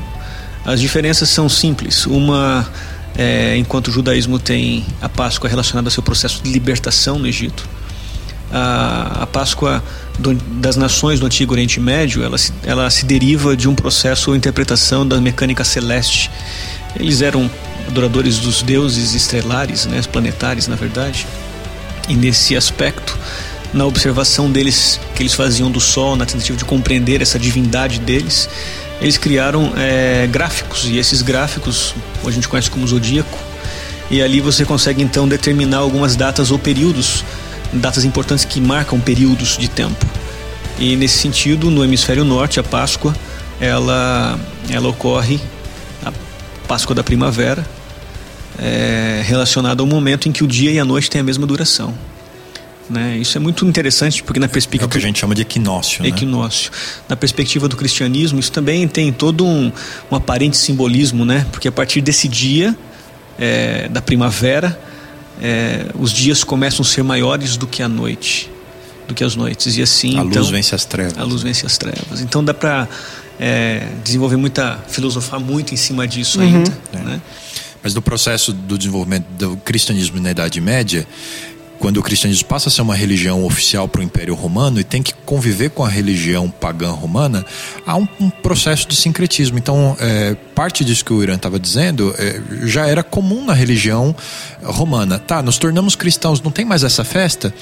[0.65, 2.07] As diferenças são simples.
[2.07, 2.67] Uma
[3.15, 7.69] é, enquanto o judaísmo tem a Páscoa relacionada ao seu processo de libertação no Egito,
[8.51, 9.83] a, a Páscoa
[10.19, 14.37] do, das nações do Antigo Oriente Médio, ela, ela se deriva de um processo ou
[14.37, 16.31] interpretação da mecânica celeste.
[16.99, 17.51] Eles eram
[17.89, 21.27] adoradores dos deuses estelares, né, planetários, na verdade.
[22.09, 23.19] E nesse aspecto,
[23.73, 28.49] na observação deles que eles faziam do Sol, na tentativa de compreender essa divindade deles,
[29.01, 31.95] eles criaram é, gráficos e esses gráficos
[32.25, 33.39] a gente conhece como zodíaco.
[34.11, 37.25] E ali você consegue então determinar algumas datas ou períodos
[37.73, 40.05] datas importantes que marcam períodos de tempo.
[40.79, 43.15] E nesse sentido, no hemisfério norte, a Páscoa,
[43.61, 45.41] ela, ela ocorre,
[46.05, 46.13] a
[46.67, 47.65] Páscoa da primavera,
[48.59, 51.95] é, relacionada ao momento em que o dia e a noite têm a mesma duração.
[52.91, 53.17] Né?
[53.17, 56.03] Isso é muito interessante porque na perspectiva é o que a gente chama de equinócio.
[56.03, 56.09] Né?
[56.09, 56.71] Equinócio.
[57.09, 59.73] Na perspectiva do cristianismo, isso também tem todo um,
[60.11, 61.47] um aparente simbolismo, né?
[61.51, 62.77] Porque a partir desse dia
[63.39, 64.79] é, da primavera
[65.43, 68.49] é, os dias começam a ser maiores do que a noite,
[69.09, 69.77] do que as noites.
[69.77, 70.17] E assim.
[70.17, 71.19] A então, luz vence as trevas.
[71.19, 72.21] A luz vence as trevas.
[72.21, 72.89] Então dá para
[73.41, 74.79] é, desenvolver muita.
[74.89, 76.47] filosofar muito em cima disso uhum.
[76.47, 76.79] ainda.
[76.93, 76.99] É.
[76.99, 77.21] Né?
[77.83, 81.05] Mas no processo do desenvolvimento do cristianismo na Idade Média,
[81.83, 85.03] quando o cristianismo passa a ser uma religião oficial para o Império Romano e tem
[85.03, 87.45] que conviver com a religião pagã romana,
[87.85, 89.59] há um, um processo de sincretismo.
[89.59, 94.15] Então, é, parte disso que o Irã estava dizendo é, já era comum na religião
[94.63, 95.19] romana.
[95.19, 97.53] Tá, nos tornamos cristãos, não tem mais essa festa?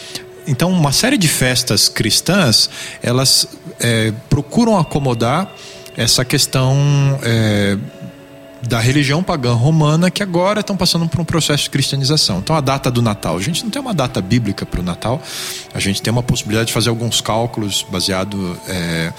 [0.47, 2.69] Então, uma série de festas cristãs,
[3.03, 3.49] elas
[3.81, 5.51] é, procuram acomodar
[5.97, 6.77] essa questão
[7.23, 7.79] é,
[8.63, 12.39] da religião pagã romana que agora estão passando por um processo de cristianização.
[12.39, 13.37] Então, a data do Natal.
[13.37, 15.23] A gente não tem uma data bíblica para o Natal,
[15.73, 19.13] a gente tem uma possibilidade de fazer alguns cálculos baseado é,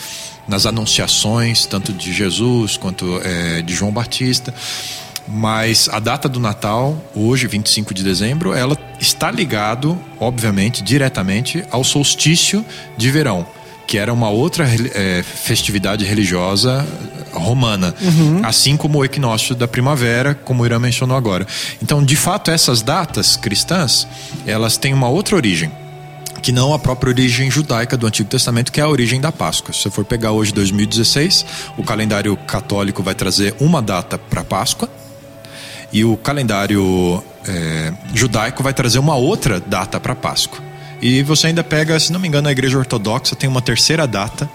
[0.48, 4.54] nas anunciações, tanto de Jesus quanto é, de João Batista.
[5.28, 11.84] Mas a data do Natal, hoje, 25 de dezembro, ela está ligado, obviamente, diretamente ao
[11.84, 12.66] solstício
[12.98, 13.48] de verão
[13.92, 16.88] que era uma outra é, festividade religiosa
[17.34, 18.40] romana, uhum.
[18.42, 21.46] assim como o equinócio da primavera, como o Irã mencionou agora.
[21.84, 24.08] Então, de fato, essas datas cristãs,
[24.48, 25.70] elas têm uma outra origem
[26.42, 29.74] que não a própria origem judaica do Antigo Testamento, que é a origem da Páscoa.
[29.74, 31.46] Se você for pegar hoje 2016,
[31.78, 34.90] o calendário católico vai trazer uma data para Páscoa
[35.92, 40.71] e o calendário é, judaico vai trazer uma outra data para Páscoa.
[41.02, 44.50] E você ainda pega, se não me engano, a igreja ortodoxa tem uma terceira data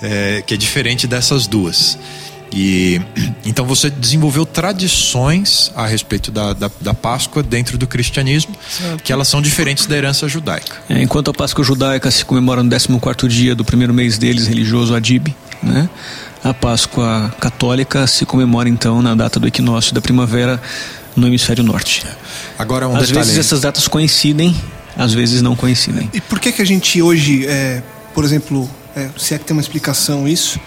[0.00, 1.98] é, que é diferente dessas duas.
[2.52, 3.00] E
[3.44, 9.02] então você desenvolveu tradições a respeito da, da, da Páscoa dentro do cristianismo, certo.
[9.02, 10.76] que elas são diferentes da herança judaica.
[10.88, 14.94] É, enquanto a Páscoa judaica se comemora no 14 dia do primeiro mês deles, religioso
[14.94, 15.88] Adib, né?
[16.42, 20.62] A Páscoa católica se comemora então na data do equinócio da primavera
[21.16, 22.06] no hemisfério norte.
[22.56, 23.26] Agora um Às detalhe.
[23.26, 24.54] vezes essas datas coincidem,
[24.98, 26.10] às vezes não coincidem.
[26.12, 27.82] E por que que a gente hoje, é,
[28.12, 30.60] por exemplo, é, se é que tem uma explicação isso,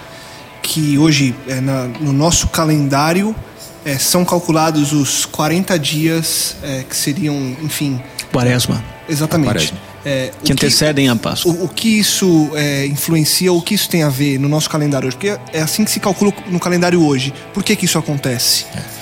[0.63, 3.35] que hoje é, na, no nosso calendário
[3.83, 8.01] é, são calculados os 40 dias é, que seriam, enfim.
[8.31, 8.81] Quaresma.
[9.09, 9.51] Exatamente.
[9.51, 9.77] Quaresma.
[10.03, 11.51] É, que antecedem a Páscoa.
[11.51, 15.07] O, o que isso é, influencia, o que isso tem a ver no nosso calendário
[15.07, 15.17] hoje?
[15.17, 17.33] Porque é assim que se calcula no calendário hoje.
[17.53, 18.65] Por que, que isso acontece?
[18.73, 19.00] É,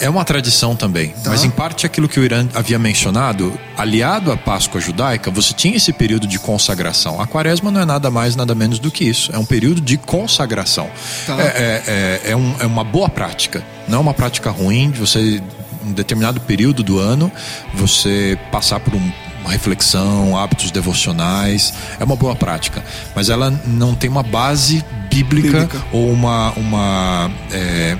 [0.00, 1.30] é uma tradição também, Tá.
[1.30, 5.76] mas em parte aquilo que o Irã havia mencionado, aliado à Páscoa judaica, você tinha
[5.76, 7.20] esse período de consagração.
[7.20, 9.30] A quaresma não é nada mais, nada menos do que isso.
[9.34, 10.88] É um período de consagração.
[11.26, 11.36] Tá.
[11.40, 11.82] É, é-
[12.26, 15.42] é- é um- é uma boa prática, não é uma prática ruim de você,
[15.86, 17.30] em determinado período do ano,
[17.74, 19.12] você passar por um-
[19.42, 21.72] uma reflexão, hábitos devocionais.
[21.98, 25.82] É uma boa prática, mas ela não tem uma base bíblica, Bíblica.
[25.92, 27.96] ou uma, uma é,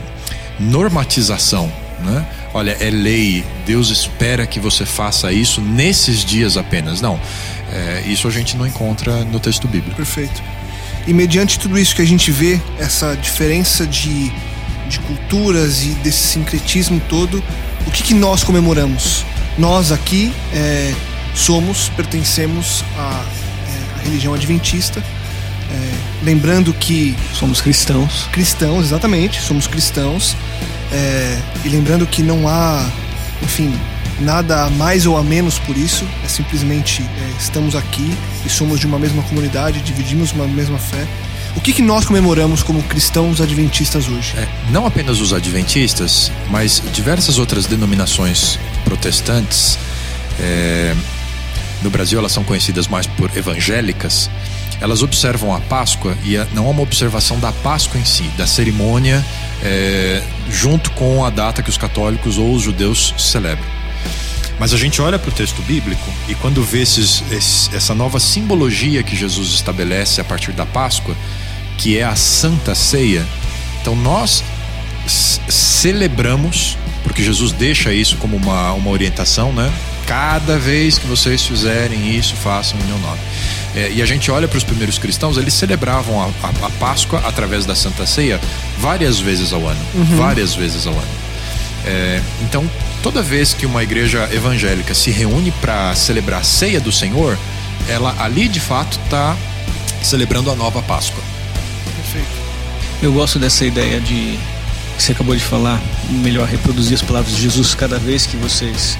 [0.61, 2.25] normatização, né?
[2.53, 7.01] Olha, é lei, Deus espera que você faça isso nesses dias apenas.
[7.01, 7.19] Não,
[7.73, 9.97] é, isso a gente não encontra no texto bíblico.
[9.97, 10.43] Perfeito.
[11.07, 14.31] E mediante tudo isso que a gente vê, essa diferença de,
[14.89, 17.43] de culturas e desse sincretismo todo,
[17.87, 19.25] o que, que nós comemoramos?
[19.57, 20.93] Nós aqui é,
[21.35, 23.25] somos, pertencemos à,
[23.67, 25.03] é, à religião adventista,
[25.73, 28.29] é, lembrando que Somos cristãos.
[28.33, 30.37] cristãos, exatamente, somos cristãos.
[30.93, 32.85] É, e lembrando que não há,
[33.43, 33.73] enfim,
[34.21, 38.13] nada a mais ou a menos por isso, é simplesmente é, estamos aqui
[38.45, 41.07] e somos de uma mesma comunidade, dividimos uma mesma fé.
[41.57, 44.35] O que, que nós comemoramos como cristãos adventistas hoje?
[44.37, 49.79] É, não apenas os adventistas, mas diversas outras denominações protestantes.
[50.39, 50.95] é,
[51.83, 54.31] no Brasil, elas são conhecidas mais por evangélicas.
[54.81, 59.25] Elas observam a Páscoa e não é uma observação da Páscoa em si, da cerimônia,
[59.63, 63.67] é, junto com a data que os católicos ou os judeus celebram.
[64.59, 68.19] Mas a gente olha para o texto bíblico e quando vê esses- esse- essa nova
[68.21, 71.15] simbologia que Jesus estabelece a partir da Páscoa,
[71.79, 73.27] que é a Santa Ceia,
[73.81, 74.43] então nós
[75.49, 79.71] celebramos, porque Jesus deixa isso como uma, uma orientação, né?
[80.07, 83.19] Cada vez que vocês fizerem isso, façam em meu nome.
[83.75, 87.23] É, e a gente olha para os primeiros cristãos, eles celebravam a, a- a Páscoa
[87.25, 88.41] através da Santa Ceia
[88.79, 89.81] várias vezes ao ano.
[90.17, 91.09] Várias vezes ao ano.
[91.87, 92.69] É, então,
[93.03, 97.39] toda vez que uma igreja evangélica se reúne para celebrar a ceia do Senhor,
[97.89, 99.37] ela ali de fato está
[100.03, 101.23] celebrando a nova Páscoa.
[101.97, 102.29] Perfeito.
[103.03, 104.39] Eu gosto dessa ideia de
[104.97, 105.81] que você acabou de falar,
[106.11, 108.99] melhor reproduzir as palavras de Jesus cada vez que vocês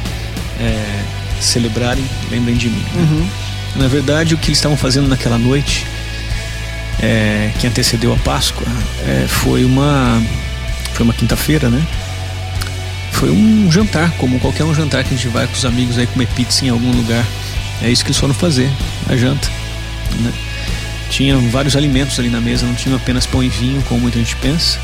[0.59, 1.03] é,
[1.41, 2.85] celebrarem, lembrem de mim.
[2.95, 3.29] né?
[3.77, 5.87] Na verdade, o que eles estavam fazendo naquela noite,
[7.01, 8.67] é, que antecedeu a Páscoa,
[9.07, 10.21] é, foi uma
[10.95, 11.83] foi uma quinta-feira, né?
[13.13, 16.07] Foi um jantar, como qualquer um jantar que a gente vai com os amigos aí
[16.07, 17.25] comer pizza em algum lugar.
[17.83, 18.71] É isso que eles foram fazer,
[19.09, 19.49] a janta.
[20.21, 20.33] Né?
[21.09, 24.37] Tinha vários alimentos ali na mesa, não tinha apenas pão e vinho, como muita gente
[24.37, 24.79] pensa.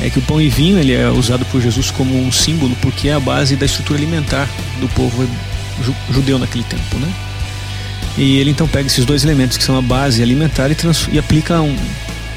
[0.00, 3.08] É que o pão e vinho ele é usado por Jesus como um símbolo, porque
[3.08, 4.48] é a base da estrutura alimentar
[4.80, 5.28] do povo
[5.84, 7.08] ju- judeu naquele tempo, né?
[8.16, 10.76] E ele então pega esses dois elementos que são a base alimentar e,
[11.12, 11.76] e aplica um,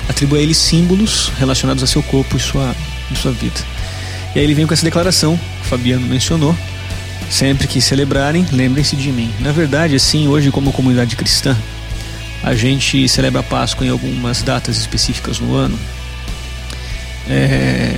[0.08, 2.76] atribui a eles símbolos relacionados a seu corpo e sua,
[3.12, 3.60] e sua vida.
[4.34, 6.56] E aí ele vem com essa declaração que o Fabiano mencionou.
[7.30, 9.32] Sempre que celebrarem, lembrem-se de mim.
[9.40, 11.58] Na verdade, assim, hoje como comunidade cristã,
[12.44, 15.78] a gente celebra a Páscoa em algumas datas específicas no ano,
[17.28, 17.96] é,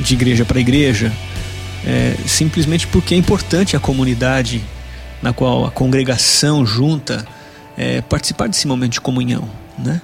[0.00, 1.12] de igreja para igreja,
[1.86, 4.60] é, simplesmente porque é importante a comunidade
[5.22, 7.26] na qual a congregação junta
[7.76, 10.00] é, participar desse momento de comunhão, né?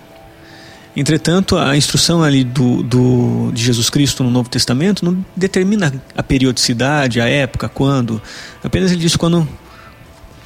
[0.96, 6.22] Entretanto, a instrução ali do, do, de Jesus Cristo no Novo Testamento não determina a
[6.22, 8.22] periodicidade, a época, quando.
[8.62, 9.48] Apenas ele diz quando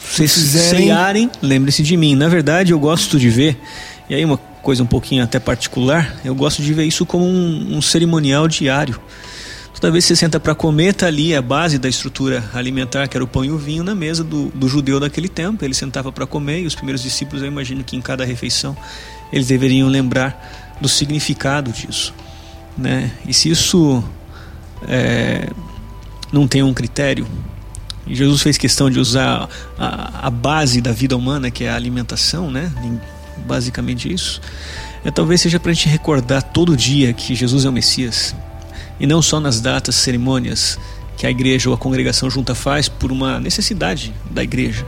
[0.00, 2.14] vocês Fizerem- ceiarem, lembre-se de mim.
[2.14, 3.58] Na verdade, eu gosto de ver,
[4.08, 7.76] e aí uma coisa um pouquinho até particular, eu gosto de ver isso como um,
[7.76, 8.98] um cerimonial diário.
[9.80, 13.16] Toda vez que você senta para comer, está ali a base da estrutura alimentar, que
[13.16, 15.64] era o pão e o vinho, na mesa do, do judeu daquele tempo.
[15.64, 18.76] Ele sentava para comer e os primeiros discípulos, eu imagino que em cada refeição,
[19.32, 22.12] eles deveriam lembrar do significado disso.
[22.76, 23.12] Né?
[23.24, 24.02] E se isso
[24.82, 25.48] é,
[26.32, 27.24] não tem um critério,
[28.04, 32.50] Jesus fez questão de usar a, a base da vida humana, que é a alimentação,
[32.50, 32.72] né?
[33.46, 34.40] Basicamente isso.
[35.04, 38.34] é talvez seja para a gente recordar todo dia que Jesus é o Messias
[39.00, 40.78] e não só nas datas, cerimônias
[41.16, 44.86] que a igreja ou a congregação junta faz por uma necessidade da igreja,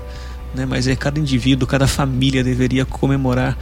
[0.55, 0.65] né?
[0.65, 3.59] mas é cada indivíduo, cada família deveria comemorar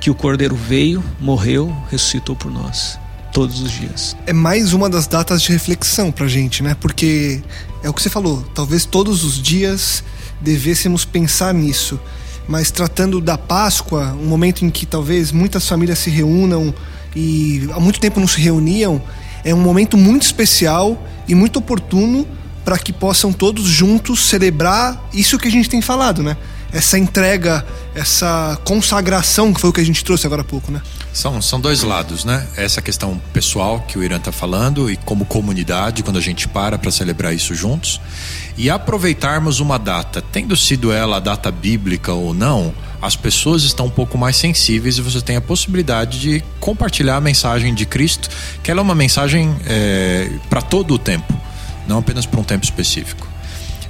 [0.00, 2.98] que o Cordeiro veio, morreu, ressuscitou por nós
[3.32, 4.16] todos os dias.
[4.26, 6.74] É mais uma das datas de reflexão pra gente, né?
[6.80, 7.40] Porque
[7.82, 10.02] é o que você falou, talvez todos os dias
[10.40, 12.00] devêssemos pensar nisso.
[12.48, 16.74] Mas tratando da Páscoa, um momento em que talvez muitas famílias se reúnam
[17.14, 19.00] e há muito tempo não se reuniam,
[19.44, 22.26] é um momento muito especial e muito oportuno
[22.64, 26.36] para que possam todos juntos celebrar isso que a gente tem falado, né?
[26.72, 30.80] Essa entrega, essa consagração que foi o que a gente trouxe agora há pouco, né?
[31.12, 32.46] São, são dois lados, né?
[32.56, 36.78] Essa questão pessoal que o Irã está falando e como comunidade, quando a gente para
[36.78, 38.00] para celebrar isso juntos.
[38.56, 43.86] E aproveitarmos uma data, tendo sido ela a data bíblica ou não, as pessoas estão
[43.86, 48.28] um pouco mais sensíveis e você tem a possibilidade de compartilhar a mensagem de Cristo,
[48.62, 51.32] que ela é uma mensagem é, para todo o tempo,
[51.86, 53.29] não apenas para um tempo específico.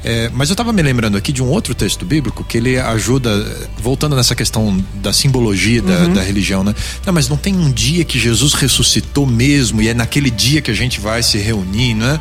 [0.03, 3.31] É, mas eu estava me lembrando aqui de um outro texto bíblico que ele ajuda,
[3.79, 6.15] voltando nessa questão da simbologia da, uhum.
[6.15, 6.75] da, religião, né?
[7.05, 10.71] Não, mas não tem um dia que Jesus ressuscitou mesmo e é naquele dia que
[10.71, 12.19] a gente vai se reunir, né?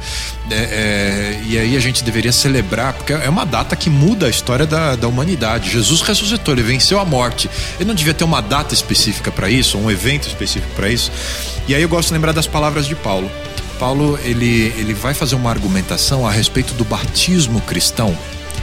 [0.51, 4.29] É, é, e aí a gente deveria celebrar, porque é uma data que muda a
[4.29, 5.71] história da, da humanidade.
[5.71, 7.49] Jesus ressuscitou, ele venceu a morte.
[7.79, 11.11] Ele não devia ter uma data específica para isso, um evento específico para isso.
[11.67, 13.29] E aí eu gosto de lembrar das palavras de Paulo.
[13.79, 18.15] Paulo ele, ele vai fazer uma argumentação a respeito do batismo cristão.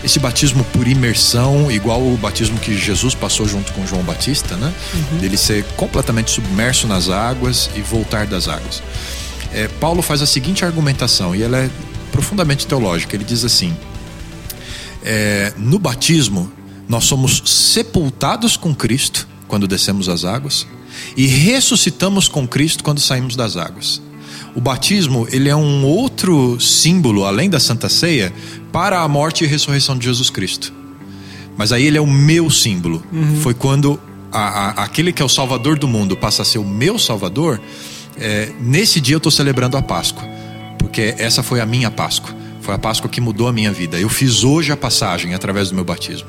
[0.05, 4.72] Esse batismo por imersão, igual o batismo que Jesus passou junto com João Batista, né?
[4.94, 5.18] Uhum.
[5.18, 8.83] Dele ser completamente submerso nas águas e voltar das águas.
[9.52, 11.70] É, Paulo faz a seguinte argumentação, e ela é
[12.12, 13.16] profundamente teológica.
[13.16, 13.74] Ele diz assim:
[15.02, 16.52] é, no batismo,
[16.88, 20.66] nós somos sepultados com Cristo quando descemos as águas
[21.16, 24.02] e ressuscitamos com Cristo quando saímos das águas.
[24.56, 28.32] O batismo, ele é um outro símbolo, além da Santa Ceia,
[28.72, 30.72] para a morte e ressurreição de Jesus Cristo.
[31.58, 33.04] Mas aí ele é o meu símbolo.
[33.12, 33.36] Uhum.
[33.36, 34.00] Foi quando
[34.32, 37.60] a, a, aquele que é o Salvador do mundo passa a ser o meu Salvador.
[38.18, 40.26] É, nesse dia eu estou celebrando a Páscoa,
[40.78, 42.34] porque essa foi a minha Páscoa.
[42.62, 43.98] Foi a Páscoa que mudou a minha vida.
[43.98, 46.28] Eu fiz hoje a passagem através do meu batismo.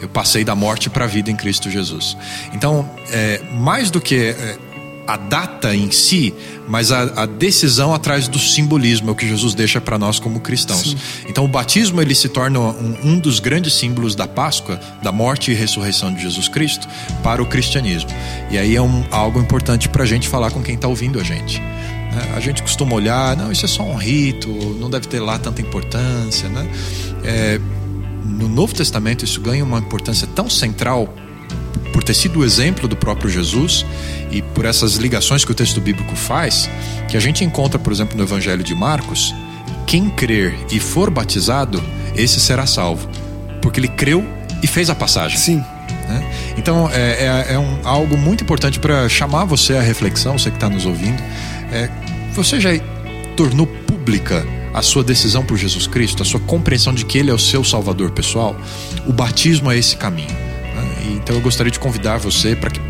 [0.00, 2.16] Eu passei da morte para a vida em Cristo Jesus.
[2.54, 4.58] Então, é, mais do que é,
[5.06, 6.34] a data em si,
[6.68, 10.40] mas a, a, decisão atrás do simbolismo, é o que Jesus deixa para nós como
[10.40, 10.90] cristãos.
[10.90, 10.96] Sim.
[11.28, 15.52] Então o batismo ele se torna um, um, dos grandes símbolos da Páscoa, da morte
[15.52, 16.88] e ressurreição de Jesus Cristo
[17.22, 18.10] para o cristianismo.
[18.50, 21.22] E aí é um, algo importante para a gente falar com quem está ouvindo a
[21.22, 21.60] gente.
[21.60, 22.32] Né?
[22.34, 24.48] A gente costuma olhar, não, isso é só um rito,
[24.80, 26.68] não deve ter lá tanta importância, né?
[27.22, 27.60] É,
[28.24, 31.14] no Novo Testamento isso ganha uma importância tão central
[31.96, 33.86] por ter sido o exemplo do próprio Jesus
[34.30, 36.68] e por essas ligações que o texto bíblico faz,
[37.08, 39.34] que a gente encontra, por exemplo, no Evangelho de Marcos,
[39.86, 41.82] quem crer e for batizado,
[42.14, 43.08] esse será salvo,
[43.62, 44.22] porque ele creu
[44.62, 45.38] e fez a passagem.
[45.38, 45.64] Sim.
[46.06, 46.54] Né?
[46.58, 50.58] Então é, é, é um, algo muito importante para chamar você à reflexão, você que
[50.58, 51.22] está nos ouvindo.
[51.72, 51.88] É,
[52.34, 52.78] você já
[53.38, 57.34] tornou pública a sua decisão por Jesus Cristo, a sua compreensão de que Ele é
[57.34, 58.54] o seu Salvador pessoal?
[59.06, 60.45] O batismo é esse caminho.
[61.14, 62.80] Então eu gostaria de convidar você para que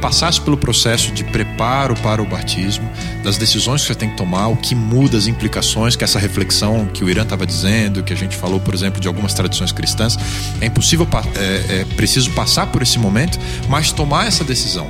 [0.00, 2.90] passasse pelo processo de preparo para o batismo,
[3.22, 6.86] das decisões que você tem que tomar, o que muda, as implicações, que essa reflexão
[6.86, 10.16] que o Irã estava dizendo, que a gente falou, por exemplo, de algumas tradições cristãs,
[10.60, 14.86] é impossível, é, é preciso passar por esse momento, mas tomar essa decisão.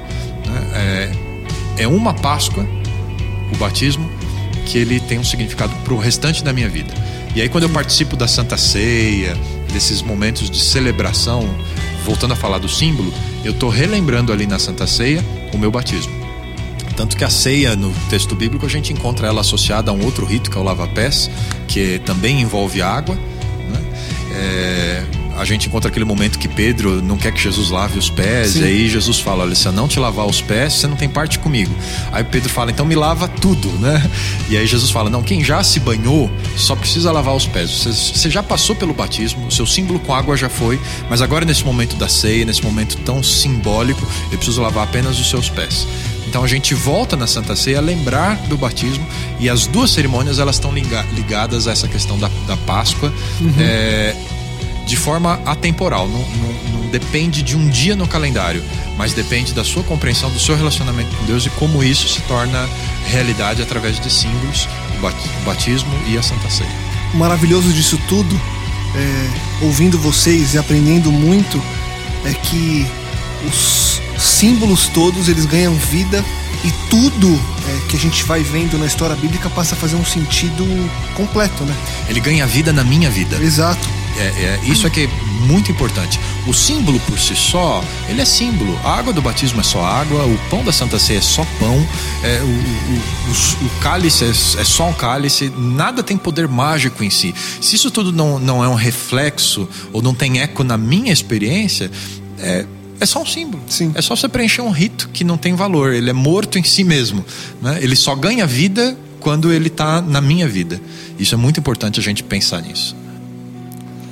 [0.46, 1.10] Né?
[1.76, 2.66] É, é uma Páscoa,
[3.52, 4.08] o batismo,
[4.66, 6.94] que ele tem um significado para o restante da minha vida.
[7.34, 9.36] E aí, quando eu participo da Santa Ceia,
[9.72, 11.48] desses momentos de celebração,
[12.04, 13.12] voltando a falar do símbolo,
[13.44, 16.12] eu estou relembrando ali na Santa Ceia o meu batismo.
[16.96, 20.26] Tanto que a ceia no texto bíblico a gente encontra ela associada a um outro
[20.26, 21.30] rito que é o lava-pés,
[21.66, 23.14] que também envolve água.
[23.14, 23.82] Né?
[24.32, 25.04] É,
[25.36, 28.60] a gente encontra aquele momento que Pedro não quer que Jesus lave os pés, Sim.
[28.60, 31.08] e aí Jesus fala: Olha, se eu não te lavar os pés, você não tem
[31.08, 31.74] parte comigo.
[32.12, 34.08] Aí Pedro fala: Então me lava tudo, né?
[34.48, 37.70] E aí Jesus fala: Não, quem já se banhou só precisa lavar os pés.
[37.70, 41.44] Você, você já passou pelo batismo, o seu símbolo com água já foi, mas agora
[41.44, 45.86] nesse momento da ceia, nesse momento tão simbólico, eu preciso lavar apenas os seus pés.
[46.30, 49.04] Então a gente volta na Santa Ceia a lembrar do batismo
[49.40, 53.12] e as duas cerimônias elas estão ligadas a essa questão da, da Páscoa.
[53.40, 53.52] Uhum.
[53.58, 54.14] É,
[54.90, 58.60] de forma atemporal, não, não, não, depende de um dia no calendário,
[58.98, 62.68] mas depende da sua compreensão do seu relacionamento com Deus e como isso se torna
[63.06, 64.68] realidade através de símbolos,
[64.98, 66.68] o batismo e a Santa Ceia.
[67.14, 68.34] O maravilhoso disso tudo,
[68.96, 71.62] é, ouvindo vocês e aprendendo muito,
[72.24, 72.84] é que
[73.46, 76.24] os símbolos todos eles ganham vida
[76.64, 80.04] e tudo é, que a gente vai vendo na história bíblica passa a fazer um
[80.04, 80.66] sentido
[81.14, 81.76] completo, né?
[82.08, 83.36] Ele ganha vida na minha vida.
[83.36, 83.99] Exato.
[84.18, 85.08] É, é, isso é que é
[85.46, 86.18] muito importante.
[86.46, 88.78] O símbolo por si só, ele é símbolo.
[88.84, 91.86] A água do batismo é só água, o pão da Santa Ceia é só pão,
[92.22, 97.02] é, o, o, o, o, cálice é, é, só um cálice, nada tem poder mágico
[97.02, 97.34] em si.
[97.60, 101.90] Se isso tudo não, não é um reflexo ou não tem eco na minha experiência,
[102.38, 102.66] é,
[103.00, 103.62] é só um símbolo.
[103.66, 103.92] Sim.
[103.94, 105.94] É só você preencher um rito que não tem valor.
[105.94, 107.24] Ele é morto em si mesmo.
[107.60, 107.78] Né?
[107.80, 110.80] Ele só ganha vida quando ele está na minha vida.
[111.18, 112.94] Isso é muito importante a gente pensar nisso.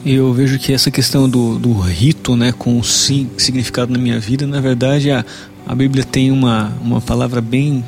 [0.04, 4.18] Eu vejo que essa questão do, do rito, né, com o sim, significado na minha
[4.18, 5.24] vida, na verdade a,
[5.66, 7.84] a Bíblia tem uma, uma palavra bem,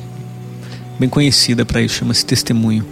[0.99, 2.85] bem conhecida para isso, chama-se testemunho.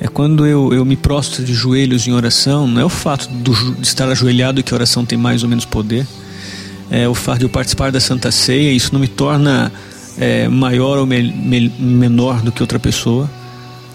[0.00, 3.52] É quando eu, eu me prostro de joelhos em oração, não é o fato do,
[3.74, 6.06] de estar ajoelhado que a oração tem mais ou menos poder,
[6.90, 9.70] é, o fato de eu participar da Santa Ceia, isso não me torna
[10.18, 13.30] é, maior ou me, me, menor do que outra pessoa,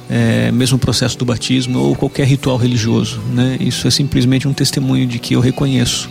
[0.09, 3.19] é, mesmo o processo do batismo ou qualquer ritual religioso.
[3.33, 3.57] Né?
[3.59, 6.09] Isso é simplesmente um testemunho de que eu reconheço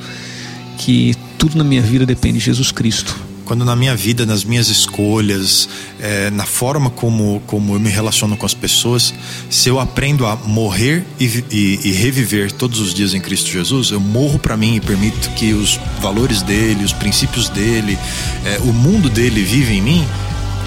[0.79, 4.69] que tudo na minha vida depende de Jesus Cristo quando na minha vida, nas minhas
[4.69, 5.69] escolhas,
[6.01, 9.13] é, na forma como, como eu me relaciono com as pessoas,
[9.51, 13.91] se eu aprendo a morrer e, e, e reviver todos os dias em Cristo Jesus,
[13.91, 17.99] eu morro para mim e permito que os valores dele, os princípios dele,
[18.45, 20.07] é, o mundo dele vive em mim,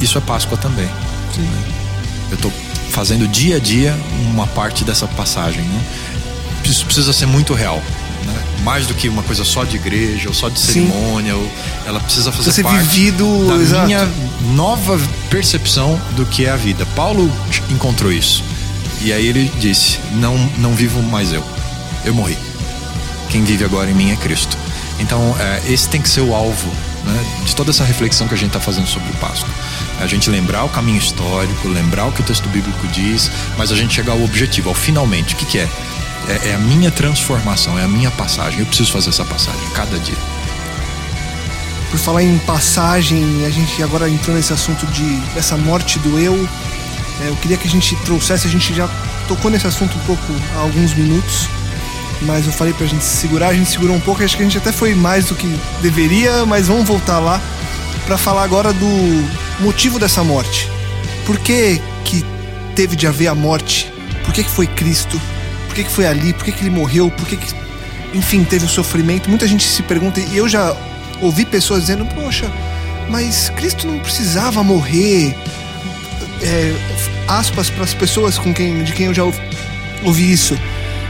[0.02, 0.88] isso é Páscoa também.
[1.36, 1.50] Sim.
[2.30, 2.52] Eu estou
[2.90, 3.98] fazendo dia a dia
[4.32, 5.62] uma parte dessa passagem.
[5.62, 5.84] Né?
[6.64, 7.82] Isso precisa ser muito real
[8.26, 8.44] né?
[8.64, 11.36] mais do que uma coisa só de igreja ou só de cerimônia.
[11.36, 11.52] Ou,
[11.86, 13.86] ela precisa fazer ser parte vivido, da exato.
[13.86, 14.08] minha
[14.54, 16.86] nova percepção do que é a vida.
[16.88, 17.32] Paulo
[17.70, 18.44] encontrou isso.
[19.02, 21.44] E aí ele disse: Não, não vivo mais eu.
[22.04, 22.38] Eu morri.
[23.30, 24.58] Quem vive agora em mim é Cristo.
[25.00, 26.68] Então, é, esse tem que ser o alvo
[27.04, 29.50] né, de toda essa reflexão que a gente está fazendo sobre o Páscoa.
[30.00, 33.76] A gente lembrar o caminho histórico, lembrar o que o texto bíblico diz, mas a
[33.76, 35.34] gente chegar ao objetivo, ao finalmente.
[35.34, 35.70] O que, que é?
[36.28, 38.60] É, é a minha transformação, é a minha passagem.
[38.60, 40.18] Eu preciso fazer essa passagem cada dia.
[41.90, 46.48] Por falar em passagem, a gente agora entrou nesse assunto de dessa morte do eu.
[47.22, 48.88] É, eu queria que a gente trouxesse, a gente já
[49.28, 50.24] tocou nesse assunto um pouco
[50.56, 51.50] há alguns minutos,
[52.22, 54.58] mas eu falei pra gente segurar, a gente segurou um pouco, acho que a gente
[54.58, 55.48] até foi mais do que
[55.82, 57.42] deveria, mas vamos voltar lá
[58.06, 60.70] para falar agora do motivo dessa morte.
[61.26, 62.24] Por que, que
[62.76, 63.92] teve de haver a morte?
[64.24, 65.20] Por que, que foi Cristo?
[65.78, 67.54] que, que foi ali, por que, que ele morreu, por que, que,
[68.14, 69.30] enfim, teve o sofrimento.
[69.30, 70.76] Muita gente se pergunta, e eu já
[71.22, 72.52] ouvi pessoas dizendo: Poxa,
[73.10, 75.36] mas Cristo não precisava morrer.
[76.42, 76.74] É,
[77.28, 79.24] aspas para as pessoas com quem, de quem eu já
[80.04, 80.58] ouvi isso.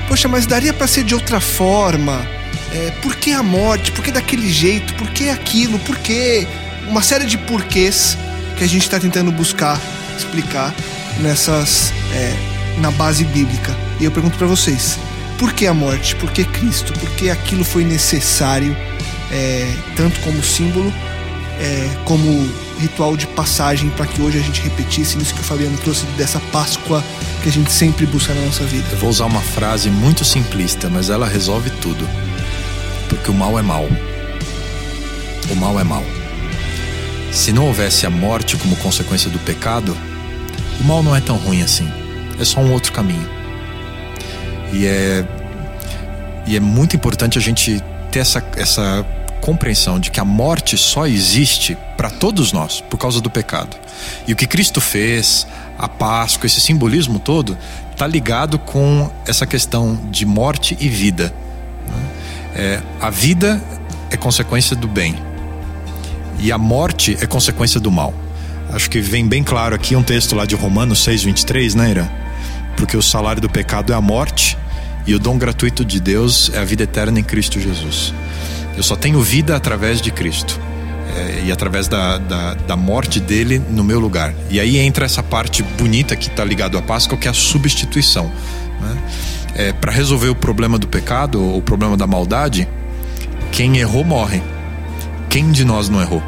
[0.08, 2.28] Poxa, mas daria para ser de outra forma.
[2.74, 3.92] É, por que a morte?
[3.94, 4.94] Por que daquele jeito?
[4.96, 5.80] Por que aquilo?
[5.80, 6.46] Por que?
[6.88, 8.18] Uma série de porquês
[8.58, 9.80] que a gente está tentando buscar
[10.18, 10.74] explicar
[11.20, 12.36] nessas é,
[12.80, 13.76] na base bíblica.
[14.00, 14.98] E eu pergunto para vocês:
[15.38, 16.16] por que a morte?
[16.16, 16.94] Por que Cristo?
[16.94, 18.76] Por que aquilo foi necessário,
[19.32, 20.92] é, tanto como símbolo,
[21.60, 22.50] é, como
[22.80, 26.40] ritual de passagem, para que hoje a gente repetisse isso que o Fabiano trouxe dessa
[26.52, 27.04] Páscoa
[27.42, 28.88] que a gente sempre busca na nossa vida?
[28.92, 32.08] Eu vou usar uma frase muito simplista, mas ela resolve tudo.
[33.10, 33.88] Porque o mal é mal.
[35.50, 36.04] O mal é mal.
[37.38, 39.96] Se não houvesse a morte como consequência do pecado,
[40.82, 41.88] o mal não é tão ruim assim.
[42.38, 43.30] É só um outro caminho.
[44.74, 45.24] E é,
[46.48, 47.82] e é muito importante a gente
[48.12, 49.06] ter essa, essa
[49.40, 53.78] compreensão de que a morte só existe para todos nós por causa do pecado.
[54.28, 55.46] E o que Cristo fez,
[55.78, 57.56] a Páscoa, esse simbolismo todo,
[57.92, 61.32] está ligado com essa questão de morte e vida.
[61.86, 62.10] Né?
[62.56, 63.62] É, a vida
[64.10, 65.27] é consequência do bem
[66.40, 68.14] e a morte é consequência do mal.
[68.72, 72.28] Acho que vem bem claro aqui um texto lá de Romanos 6,23, né, Ira?
[72.78, 74.58] porque o salário do pecado é a morte
[75.06, 78.14] e o dom gratuito de Deus é a vida eterna em Cristo Jesus.
[78.78, 80.60] Eu só tenho vida através de Cristo
[81.16, 84.34] é, e através da, da, da, morte dele no meu lugar.
[84.50, 88.32] E aí entra essa parte bonita que está ligado à Páscoa, que é a substituição.
[88.80, 88.98] Né?
[89.56, 92.68] É, Para resolver o problema do pecado, ou o problema da maldade,
[93.52, 94.44] quem errou morre.
[95.30, 96.24] Quem de nós não errou?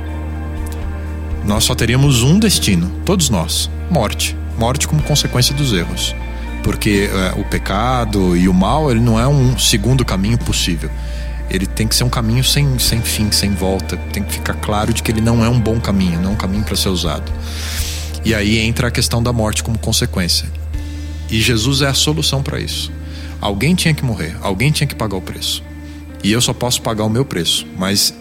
[1.45, 4.35] Nós só teríamos um destino, todos nós: morte.
[4.57, 6.13] Morte como consequência dos erros
[6.63, 10.89] porque é, o pecado e o mal ele não é um segundo caminho possível.
[11.49, 13.97] Ele tem que ser um caminho sem, sem fim, sem volta.
[14.13, 16.37] Tem que ficar claro de que ele não é um bom caminho, não é um
[16.37, 17.31] caminho para ser usado.
[18.23, 20.47] E aí entra a questão da morte como consequência.
[21.27, 22.91] E Jesus é a solução para isso.
[23.41, 25.63] Alguém tinha que morrer, alguém tinha que pagar o preço.
[26.23, 28.13] E eu só posso pagar o meu preço, mas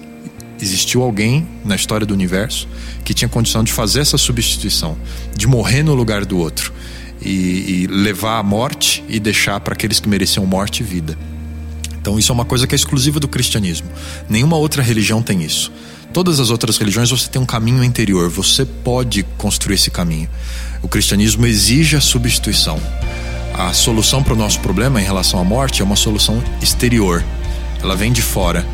[0.60, 2.68] existiu alguém na história do universo
[3.04, 4.96] que tinha condição de fazer essa substituição,
[5.36, 6.72] de morrer no lugar do outro
[7.20, 11.18] e, e levar a morte e deixar para aqueles que mereciam morte vida.
[12.00, 13.88] Então isso é uma coisa que é exclusiva do cristianismo.
[14.28, 15.70] Nenhuma outra religião tem isso.
[16.12, 20.28] Todas as outras religiões você tem um caminho interior, você pode construir esse caminho.
[20.82, 22.80] O cristianismo exige a substituição.
[23.52, 27.24] A solução para o nosso problema em relação à morte é uma solução exterior.
[27.82, 28.64] Ela vem de fora.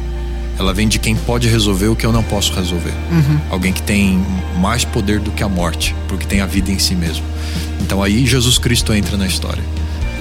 [0.58, 2.94] Ela vem de quem pode resolver o que eu não posso resolver.
[3.10, 3.40] Uhum.
[3.50, 4.24] Alguém que tem
[4.58, 7.24] mais poder do que a morte, porque tem a vida em si mesmo.
[7.80, 9.62] Então aí Jesus Cristo entra na história.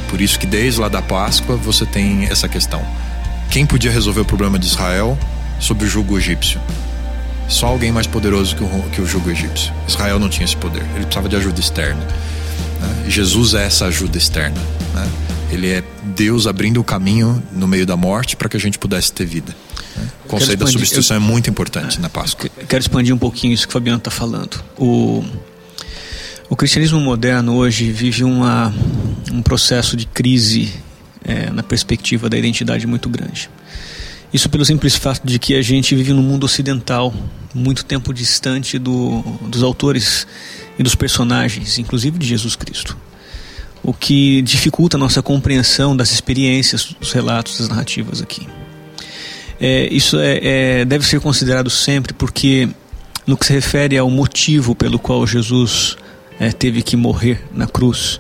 [0.10, 2.84] Por isso que desde lá da Páscoa você tem essa questão.
[3.50, 5.18] Quem podia resolver o problema de Israel
[5.60, 6.60] sob o jugo egípcio?
[7.48, 9.72] Só alguém mais poderoso que o, que o jugo egípcio.
[9.88, 12.02] Israel não tinha esse poder, ele precisava de ajuda externa.
[12.82, 13.06] Né?
[13.08, 14.58] Jesus é essa ajuda externa.
[14.94, 15.10] Né?
[15.52, 15.84] Ele é
[16.16, 19.56] Deus abrindo o caminho no meio da morte para que a gente pudesse ter vida.
[20.26, 22.50] O conceito da substituição eu, é muito importante na Páscoa.
[22.68, 24.64] Quero expandir um pouquinho isso que o Fabiano está falando.
[24.78, 25.24] O,
[26.50, 28.74] o cristianismo moderno hoje vive uma,
[29.32, 30.74] um processo de crise
[31.24, 33.50] é, na perspectiva da identidade muito grande.
[34.34, 37.14] Isso pelo simples fato de que a gente vive num mundo ocidental,
[37.54, 40.26] muito tempo distante do, dos autores
[40.78, 42.98] e dos personagens, inclusive de Jesus Cristo.
[43.84, 48.48] O que dificulta a nossa compreensão das experiências, dos relatos, das narrativas aqui.
[49.66, 50.40] É, isso é,
[50.82, 52.68] é, deve ser considerado sempre porque,
[53.26, 55.96] no que se refere ao motivo pelo qual Jesus
[56.38, 58.20] é, teve que morrer na cruz,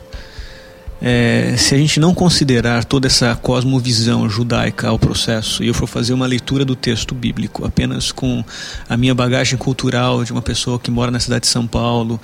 [1.01, 5.85] é, se a gente não considerar toda essa cosmovisão judaica ao processo e eu for
[5.85, 8.41] fazer uma leitura do texto bíblico apenas com
[8.87, 12.21] a minha bagagem cultural de uma pessoa que mora na cidade de São Paulo,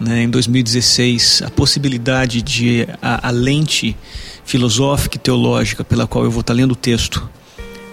[0.00, 3.94] né, em 2016, a possibilidade de a, a lente
[4.46, 7.28] filosófica e teológica pela qual eu vou estar lendo o texto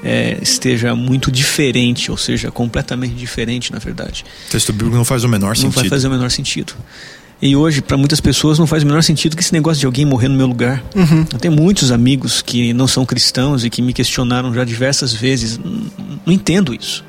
[0.04, 4.26] é, esteja muito diferente, ou seja, completamente diferente, na verdade.
[4.48, 5.76] O texto bíblico não faz o menor sentido.
[5.76, 6.74] Não vai fazer o menor sentido.
[7.42, 10.06] E hoje, para muitas pessoas, não faz o menor sentido que esse negócio de alguém
[10.06, 10.84] morrer no meu lugar.
[10.94, 11.26] Uhum.
[11.32, 15.58] Eu tenho muitos amigos que não são cristãos e que me questionaram já diversas vezes.
[15.58, 17.04] Não, entendo isso.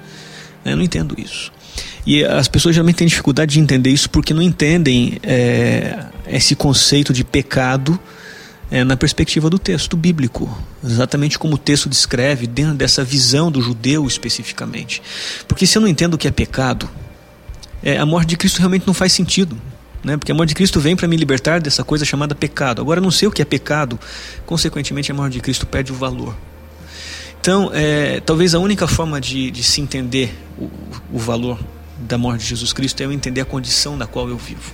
[0.64, 0.76] Eu né?
[0.76, 1.50] não entendo isso.
[2.06, 7.12] E as pessoas geralmente têm dificuldade de entender isso porque não entendem é, esse conceito
[7.12, 7.98] de pecado
[8.70, 10.48] é, na perspectiva do texto bíblico,
[10.84, 15.02] exatamente como o texto descreve, dentro dessa visão do judeu especificamente.
[15.48, 16.88] Porque se eu não entendo o que é pecado,
[17.82, 19.56] é, a morte de Cristo realmente não faz sentido
[20.02, 20.16] né?
[20.16, 22.80] Porque a morte de Cristo vem para me libertar dessa coisa chamada pecado.
[22.80, 23.98] Agora eu não sei o que é pecado,
[24.46, 26.34] consequentemente a morte de Cristo perde o valor.
[27.40, 30.70] Então, é, talvez a única forma de, de se entender o,
[31.12, 31.58] o, valor
[31.98, 34.72] da morte de Jesus Cristo é eu entender a condição da qual eu vivo,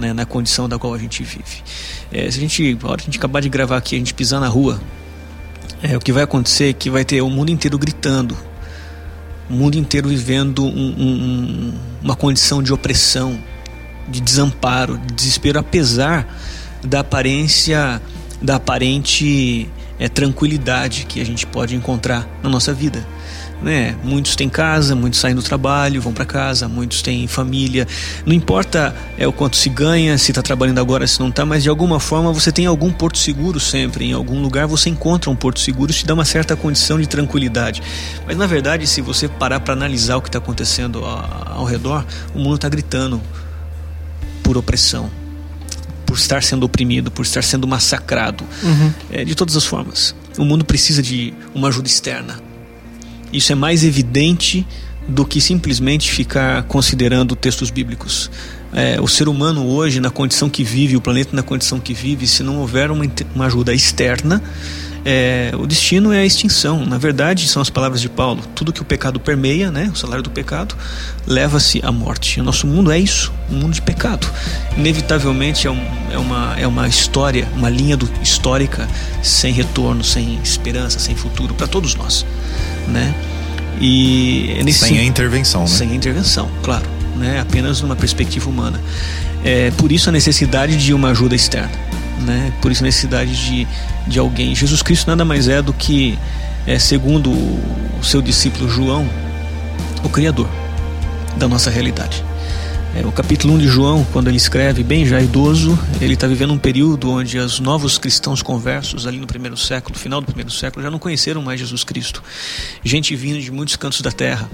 [0.00, 0.12] né?
[0.12, 1.62] na condição da qual a gente vive.
[2.10, 4.14] É, se a gente, a hora que a gente acabar de gravar aqui, a gente
[4.14, 4.80] pisar na rua,
[5.82, 8.36] é, o que vai acontecer é que vai ter o mundo inteiro gritando,
[9.48, 13.38] o mundo inteiro vivendo um, um, uma condição de opressão,
[14.08, 16.26] de desamparo, de desespero, apesar
[16.82, 18.00] da aparência,
[18.40, 23.06] da aparente é, tranquilidade que a gente pode encontrar na nossa vida.
[23.62, 23.94] Né?
[24.02, 27.86] Muitos têm casa, muitos saem do trabalho, vão para casa, muitos têm família.
[28.24, 31.62] Não importa é o quanto se ganha, se está trabalhando agora, se não está, mas
[31.62, 34.06] de alguma forma você tem algum porto seguro sempre.
[34.06, 37.82] Em algum lugar você encontra um porto seguro, te dá uma certa condição de tranquilidade.
[38.26, 42.06] Mas na verdade, se você parar para analisar o que está acontecendo ao, ao redor,
[42.34, 43.20] o mundo está gritando
[44.42, 45.10] por opressão,
[46.06, 48.92] por estar sendo oprimido, por estar sendo massacrado, uhum.
[49.10, 50.14] é, de todas as formas.
[50.38, 52.49] O mundo precisa de uma ajuda externa.
[53.32, 54.66] Isso é mais evidente
[55.08, 58.30] do que simplesmente ficar considerando textos bíblicos.
[58.72, 62.26] É, o ser humano hoje, na condição que vive, o planeta na condição que vive,
[62.26, 63.04] se não houver uma,
[63.34, 64.42] uma ajuda externa,
[65.04, 66.84] é, o destino é a extinção.
[66.84, 70.22] Na verdade, são as palavras de Paulo: tudo que o pecado permeia, né, o salário
[70.22, 70.74] do pecado,
[71.26, 72.40] leva-se à morte.
[72.40, 74.30] O nosso mundo é isso, um mundo de pecado.
[74.76, 75.82] Inevitavelmente é, um,
[76.12, 78.88] é, uma, é uma história, uma linha do, histórica
[79.22, 82.26] sem retorno, sem esperança, sem futuro para todos nós,
[82.88, 83.14] né?
[83.80, 85.68] E é nesse, sem a intervenção, né?
[85.68, 86.84] Sem a intervenção, claro,
[87.16, 87.40] né?
[87.40, 88.78] Apenas numa perspectiva humana.
[89.42, 92.52] É, por isso a necessidade de uma ajuda externa né?
[92.60, 93.66] Por isso necessidade de,
[94.06, 94.54] de alguém.
[94.54, 96.18] Jesus Cristo nada mais é do que,
[96.66, 99.08] é, segundo o seu discípulo João,
[100.04, 100.48] o Criador
[101.36, 102.24] da nossa realidade.
[102.94, 106.52] É, o capítulo 1 de João, quando ele escreve, bem já idoso, ele está vivendo
[106.52, 110.82] um período onde os novos cristãos conversos, ali no primeiro século, final do primeiro século,
[110.82, 112.20] já não conheceram mais Jesus Cristo.
[112.84, 114.50] Gente vindo de muitos cantos da terra.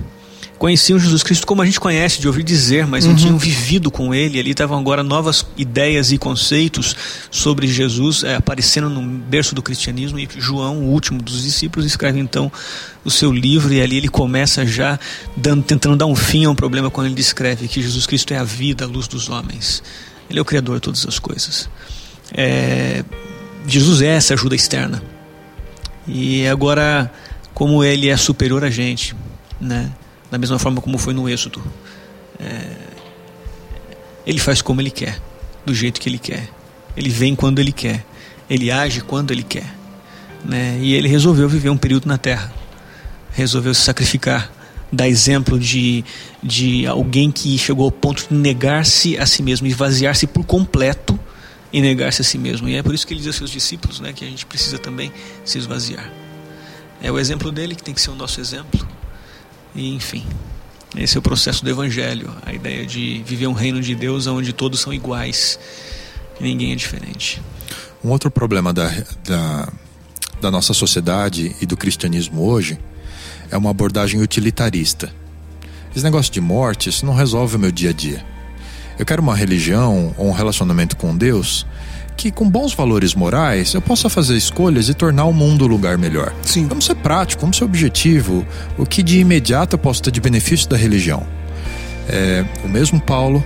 [0.59, 3.11] Conheciam Jesus Cristo como a gente conhece, de ouvir dizer, mas uhum.
[3.11, 4.39] não tinham vivido com ele.
[4.39, 6.97] Ali estavam agora novas ideias e conceitos
[7.31, 10.19] sobre Jesus é, aparecendo no berço do cristianismo.
[10.19, 12.51] E João, o último dos discípulos, escreve então
[13.05, 14.99] o seu livro e ali ele começa já
[15.37, 18.39] dando, tentando dar um fim a um problema quando ele descreve que Jesus Cristo é
[18.39, 19.83] a vida, a luz dos homens.
[20.29, 21.69] Ele é o Criador de todas as coisas.
[22.33, 23.05] É,
[23.67, 25.03] Jesus é essa ajuda externa.
[26.07, 27.13] E agora,
[27.53, 29.15] como ele é superior a gente,
[29.61, 29.91] né?
[30.31, 31.63] Da mesma forma como foi no Êxodo.
[32.39, 32.77] É,
[34.27, 35.21] ele faz como ele quer,
[35.65, 36.49] do jeito que ele quer.
[36.97, 38.05] Ele vem quando ele quer.
[38.49, 39.75] Ele age quando ele quer.
[40.45, 40.79] Né?
[40.81, 42.53] E ele resolveu viver um período na terra.
[43.33, 44.51] Resolveu se sacrificar.
[44.91, 46.05] Dar exemplo de,
[46.43, 51.19] de alguém que chegou ao ponto de negar-se a si mesmo, esvaziar-se por completo
[51.73, 52.69] e negar-se a si mesmo.
[52.69, 54.79] E é por isso que ele diz aos seus discípulos né, que a gente precisa
[54.79, 55.13] também
[55.45, 56.11] se esvaziar.
[57.03, 58.87] É o exemplo dele que tem que ser o nosso exemplo.
[59.77, 60.25] E, enfim,
[60.97, 64.53] esse é o processo do Evangelho, a ideia de viver um reino de Deus onde
[64.53, 65.59] todos são iguais
[66.41, 67.43] ninguém é diferente.
[68.05, 68.89] Um outro problema da,
[69.25, 69.73] da,
[70.41, 72.79] da nossa sociedade e do cristianismo hoje
[73.51, 75.13] é uma abordagem utilitarista.
[75.95, 78.25] Esse negócio de morte, isso não resolve o meu dia a dia.
[78.99, 81.67] Eu quero uma religião ou um relacionamento com Deus
[82.17, 85.99] que com bons valores morais eu possa fazer escolhas e tornar o mundo um lugar
[85.99, 86.33] melhor.
[86.43, 86.67] Sim.
[86.67, 88.47] Vamos ser prático, vamos ser objetivo.
[88.79, 91.27] O que de imediato eu posso ter de benefício da religião?
[92.09, 93.45] É, o mesmo Paulo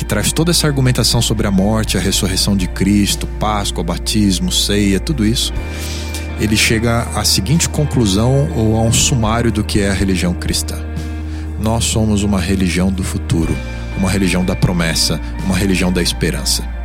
[0.00, 4.98] que traz toda essa argumentação sobre a morte, a ressurreição de Cristo, Páscoa, batismo, ceia,
[4.98, 5.52] tudo isso,
[6.40, 10.76] ele chega à seguinte conclusão ou a um sumário do que é a religião cristã.
[11.60, 13.54] Nós somos uma religião do futuro,
[13.98, 16.79] uma religião da promessa, uma religião da esperança.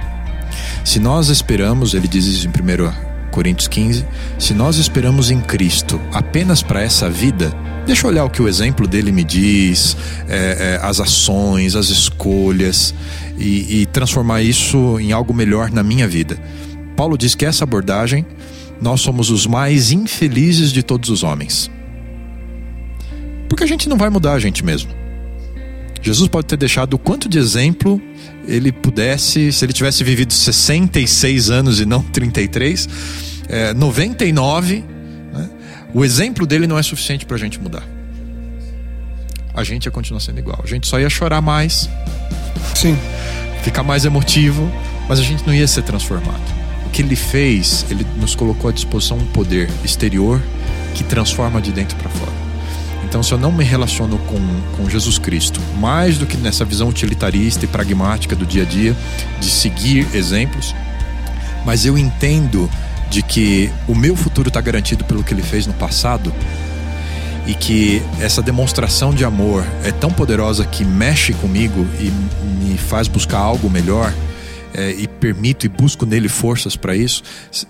[0.86, 4.06] Se nós esperamos, ele diz isso em 1 Coríntios 15,
[4.38, 7.52] se nós esperamos em Cristo apenas para essa vida,
[7.88, 9.98] deixa eu olhar o que o exemplo dele me diz,
[10.30, 12.94] é, é, as ações, as escolhas,
[13.36, 16.38] e, e transformar isso em algo melhor na minha vida.
[16.96, 18.24] Paulo diz que essa abordagem,
[18.80, 21.70] nós somos os mais infelizes de todos os homens.
[23.50, 24.92] Porque a gente não vai mudar a gente mesmo.
[26.06, 28.00] Jesus pode ter deixado o quanto de exemplo
[28.48, 32.88] ele pudesse, se ele tivesse vivido 66 anos e não 33,
[33.48, 34.84] é, 99,
[35.34, 35.50] né,
[35.94, 37.84] o exemplo dele não é suficiente para a gente mudar.
[39.54, 40.60] A gente ia continuar sendo igual.
[40.64, 41.90] A gente só ia chorar mais.
[42.76, 42.98] Sim.
[43.64, 44.70] Ficar mais emotivo,
[45.08, 46.44] mas a gente não ia ser transformado.
[46.86, 50.42] O que ele fez, ele nos colocou à disposição um poder exterior
[50.94, 52.45] que transforma de dentro para fora.
[53.06, 54.40] Então, se eu não me relaciono com,
[54.76, 58.96] com Jesus Cristo, mais do que nessa visão utilitarista e pragmática do dia a dia,
[59.40, 60.76] de seguir exemplos,
[61.64, 62.70] mas eu entendo
[63.10, 66.34] de que o meu futuro está garantido pelo que ele fez no passado
[67.46, 72.12] e que essa demonstração de amor é tão poderosa que mexe comigo e
[72.66, 74.12] me faz buscar algo melhor.
[74.78, 77.24] É, e permito e busco nele forças para isso,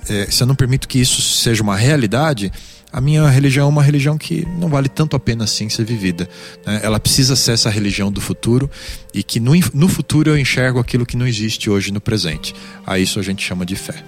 [0.10, 2.52] é, se eu não permito que isso seja uma realidade,
[2.96, 6.30] a minha religião é uma religião que não vale tanto a pena assim ser vivida.
[6.66, 6.80] Né?
[6.82, 8.72] Ela precisa ser essa religião do futuro
[9.14, 12.56] e que no, no futuro eu enxergo aquilo que não existe hoje no presente.
[12.88, 14.02] A isso a gente chama de fé.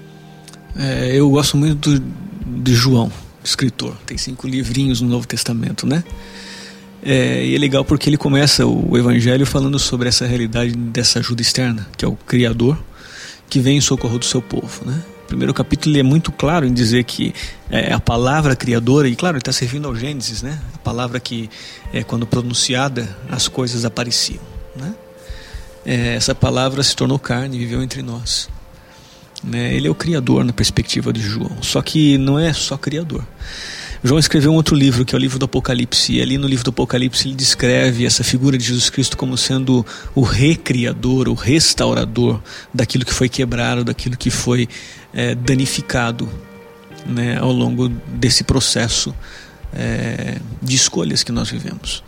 [0.73, 2.01] É, eu gosto muito
[2.45, 3.11] de João,
[3.43, 3.93] escritor.
[4.05, 6.01] Tem cinco livrinhos no Novo Testamento, né?
[7.03, 11.41] É, e é legal porque ele começa o Evangelho falando sobre essa realidade dessa ajuda
[11.41, 12.81] externa, que é o Criador,
[13.49, 14.97] que vem em socorro do seu povo, né?
[15.27, 17.33] Primeiro capítulo é muito claro em dizer que
[17.69, 20.59] é a palavra criadora, e claro, ele está servindo ao Gênesis, né?
[20.73, 21.49] A palavra que,
[21.93, 24.41] é, quando pronunciada, as coisas apareciam,
[24.75, 24.95] né?
[25.85, 28.49] É, essa palavra se tornou carne e viveu entre nós.
[29.43, 29.73] Né?
[29.73, 33.23] Ele é o criador na perspectiva de João, só que não é só criador.
[34.03, 36.63] João escreveu um outro livro, que é o livro do Apocalipse, e ali no livro
[36.63, 42.39] do Apocalipse ele descreve essa figura de Jesus Cristo como sendo o recriador, o restaurador
[42.73, 44.69] daquilo que foi quebrado, daquilo que foi
[45.17, 46.29] é, danificado
[47.03, 49.13] né, ao longo desse processo
[49.73, 52.03] é, de escolhas que nós vivemos.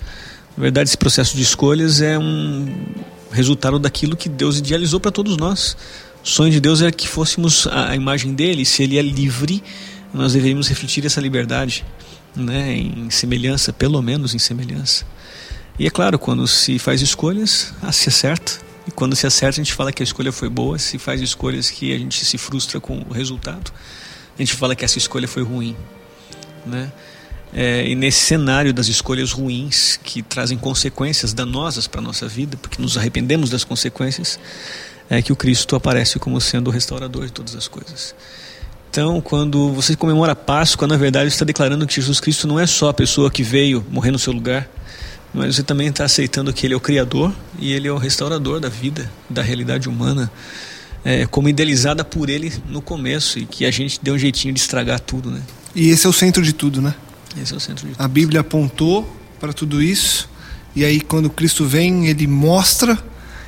[0.55, 2.86] Na verdade, esse processo de escolhas é um
[3.32, 5.76] resultado daquilo que Deus idealizou para todos nós.
[6.24, 9.64] O sonho de Deus era que fôssemos a imagem dele, se ele é livre
[10.14, 11.86] nós deveríamos refletir essa liberdade,
[12.36, 15.05] né, em semelhança, pelo menos em semelhança.
[15.78, 18.68] E é claro, quando se faz escolhas, ah, se acerta.
[19.00, 20.78] Quando se acerta, a gente fala que a escolha foi boa.
[20.78, 23.72] Se faz escolhas que a gente se frustra com o resultado,
[24.38, 25.74] a gente fala que essa escolha foi ruim.
[26.66, 26.91] Né?
[27.54, 32.58] É, e nesse cenário das escolhas ruins, que trazem consequências danosas para a nossa vida,
[32.58, 34.38] porque nos arrependemos das consequências,
[35.10, 38.14] é que o Cristo aparece como sendo o restaurador de todas as coisas.
[38.91, 42.68] Então, quando você comemora a Páscoa, na verdade está declarando que Jesus Cristo não é
[42.68, 44.70] só a pessoa que veio morrer no seu lugar,
[45.34, 48.59] mas você também está aceitando que Ele é o Criador e Ele é o restaurador
[48.59, 50.32] da vida, da realidade humana,
[51.03, 54.59] é, como idealizada por Ele no começo e que a gente deu um jeitinho de
[54.59, 55.41] estragar tudo, né?
[55.75, 56.95] E esse é o centro de tudo, né?
[57.41, 58.03] Esse é o centro de tudo.
[58.03, 59.07] A Bíblia apontou
[59.39, 60.30] para tudo isso
[60.75, 62.97] e aí quando Cristo vem ele mostra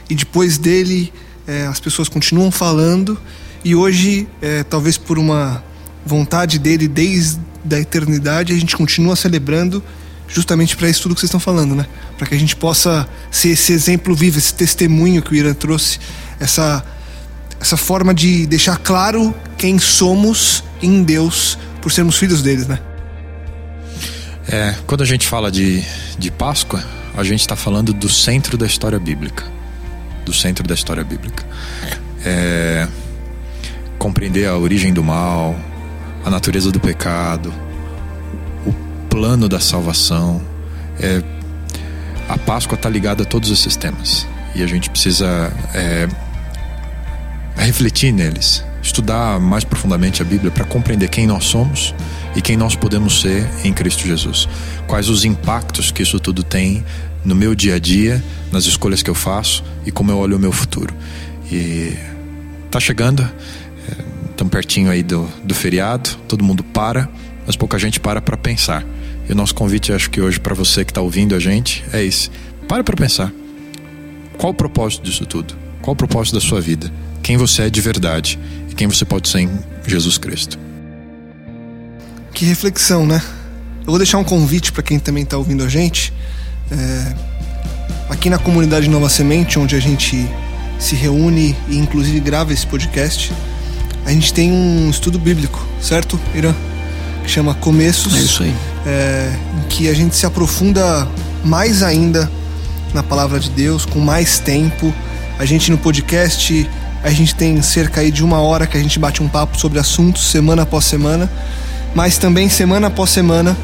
[0.09, 1.11] e depois dele
[1.47, 3.19] é, as pessoas continuam falando
[3.63, 5.63] e hoje é, talvez por uma
[6.05, 7.39] vontade dele desde
[7.71, 9.83] a eternidade a gente continua celebrando
[10.33, 11.85] justamente para isso tudo que vocês estão falando, né?
[12.17, 15.99] Para que a gente possa ser esse exemplo vivo, esse testemunho que o Irã trouxe,
[16.39, 16.83] essa
[17.59, 22.79] essa forma de deixar claro quem somos em Deus por sermos filhos deles, né?
[24.47, 25.83] É, quando a gente fala de,
[26.17, 26.83] de Páscoa,
[27.15, 29.45] a gente está falando do centro da história bíblica.
[30.25, 31.45] Do centro da história bíblica.
[32.25, 32.87] É,
[33.99, 35.55] compreender a origem do mal,
[36.25, 37.53] a natureza do pecado,
[39.11, 40.41] plano da salvação.
[40.99, 41.21] É,
[42.27, 44.25] a Páscoa está ligada a todos esses temas.
[44.55, 46.07] E a gente precisa é,
[47.57, 51.93] refletir neles, estudar mais profundamente a Bíblia para compreender quem nós somos
[52.35, 54.47] e quem nós podemos ser em Cristo Jesus.
[54.87, 56.83] Quais os impactos que isso tudo tem
[57.23, 60.39] no meu dia a dia, nas escolhas que eu faço e como eu olho o
[60.39, 60.93] meu futuro.
[61.51, 61.95] E
[62.69, 64.03] tá chegando, é,
[64.37, 67.09] tão pertinho aí do, do feriado, todo mundo para,
[67.45, 68.85] mas pouca gente para para pensar.
[69.31, 72.03] E o nosso convite, acho que hoje para você que está ouvindo a gente, é
[72.03, 72.29] esse:
[72.67, 73.31] para para pensar.
[74.37, 75.55] Qual o propósito disso tudo?
[75.81, 76.91] Qual o propósito da sua vida?
[77.23, 78.37] Quem você é de verdade
[78.69, 79.49] e quem você pode ser em
[79.87, 80.59] Jesus Cristo?
[82.33, 83.21] Que reflexão, né?
[83.79, 86.11] Eu vou deixar um convite para quem também está ouvindo a gente.
[86.69, 87.15] É,
[88.09, 90.27] aqui na comunidade Nova Semente, onde a gente
[90.77, 93.31] se reúne e inclusive grava esse podcast,
[94.05, 96.53] a gente tem um estudo bíblico, certo, Irã?
[97.23, 98.13] Que chama Começos.
[98.13, 98.70] É isso aí.
[98.85, 101.07] É, em que a gente se aprofunda
[101.43, 102.29] mais ainda
[102.93, 104.93] na palavra de Deus, com mais tempo.
[105.37, 106.69] A gente no podcast,
[107.03, 109.79] a gente tem cerca aí de uma hora que a gente bate um papo sobre
[109.79, 111.31] assuntos semana após semana,
[111.95, 113.57] mas também semana após semana,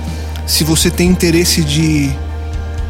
[0.45, 2.09] se você tem interesse de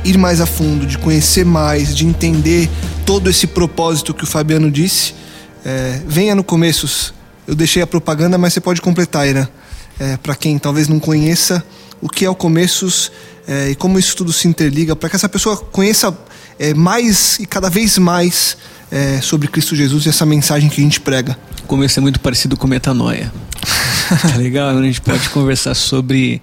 [0.04, 2.70] ir mais a fundo, de conhecer mais, de entender
[3.06, 5.14] todo esse propósito que o Fabiano disse,
[5.66, 7.14] é, venha no Começos.
[7.46, 9.50] Eu deixei a propaganda, mas você pode completar, Ira.
[10.00, 11.64] É, Para quem talvez não conheça
[12.02, 13.12] o que é o Começos
[13.48, 16.16] é, e como isso tudo se interliga, para que essa pessoa conheça
[16.60, 18.58] é, mais e cada vez mais
[18.92, 21.38] é, sobre Cristo Jesus e essa mensagem que a gente prega.
[21.64, 23.32] O começo é muito parecido com metanoia.
[24.22, 24.78] tá legal?
[24.78, 26.42] A gente pode conversar sobre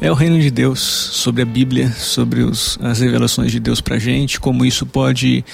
[0.00, 3.98] é o reino de Deus, sobre a Bíblia, sobre os, as revelações de Deus pra
[3.98, 5.44] gente, como isso pode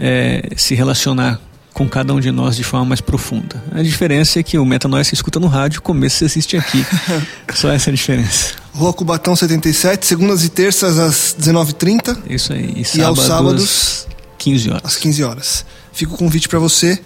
[0.00, 1.40] é, se relacionar
[1.74, 3.62] com cada um de nós de forma mais profunda.
[3.72, 6.86] A diferença é que o Metanoia se escuta no rádio, o começo você assiste aqui.
[7.52, 8.54] Só essa é a diferença.
[8.72, 12.16] Rua Cubatão 77, segundas e terças às 19h30.
[12.30, 12.72] Isso aí.
[12.76, 14.06] E, E aos sábados, sábados,
[14.38, 14.82] 15 horas.
[14.84, 15.66] às 15 horas.
[15.92, 16.98] Fica o convite para você.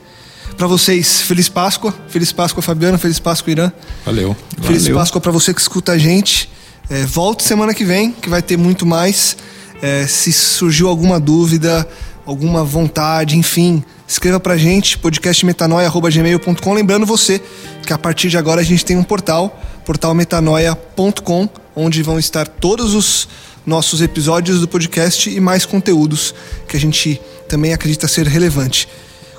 [0.56, 1.94] Para vocês, Feliz Páscoa.
[2.08, 2.98] Feliz Páscoa, Fabiano.
[2.98, 3.72] Feliz Páscoa, Irã.
[4.04, 4.36] Valeu.
[4.62, 4.98] Feliz Valeu.
[4.98, 6.50] Páscoa para você que escuta a gente.
[6.90, 9.36] É, volte semana que vem, que vai ter muito mais.
[9.80, 11.86] É, se surgiu alguma dúvida,
[12.28, 16.74] alguma vontade, enfim, escreva pra gente, podcastmetanoia.gmail.com.
[16.74, 17.40] Lembrando você
[17.86, 22.94] que a partir de agora a gente tem um portal, portalmetanoia.com, onde vão estar todos
[22.94, 23.26] os
[23.64, 26.34] nossos episódios do podcast e mais conteúdos
[26.68, 27.18] que a gente
[27.48, 28.86] também acredita ser relevante.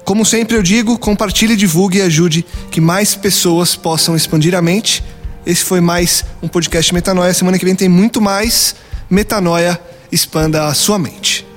[0.04, 5.04] Como sempre eu digo, compartilhe, divulgue e ajude que mais pessoas possam expandir a mente.
[5.46, 7.36] Esse foi mais um podcast Metanoia.
[7.36, 8.76] Semana que vem tem muito mais
[9.08, 9.80] Metanoia.
[10.12, 11.49] Expanda a sua mente.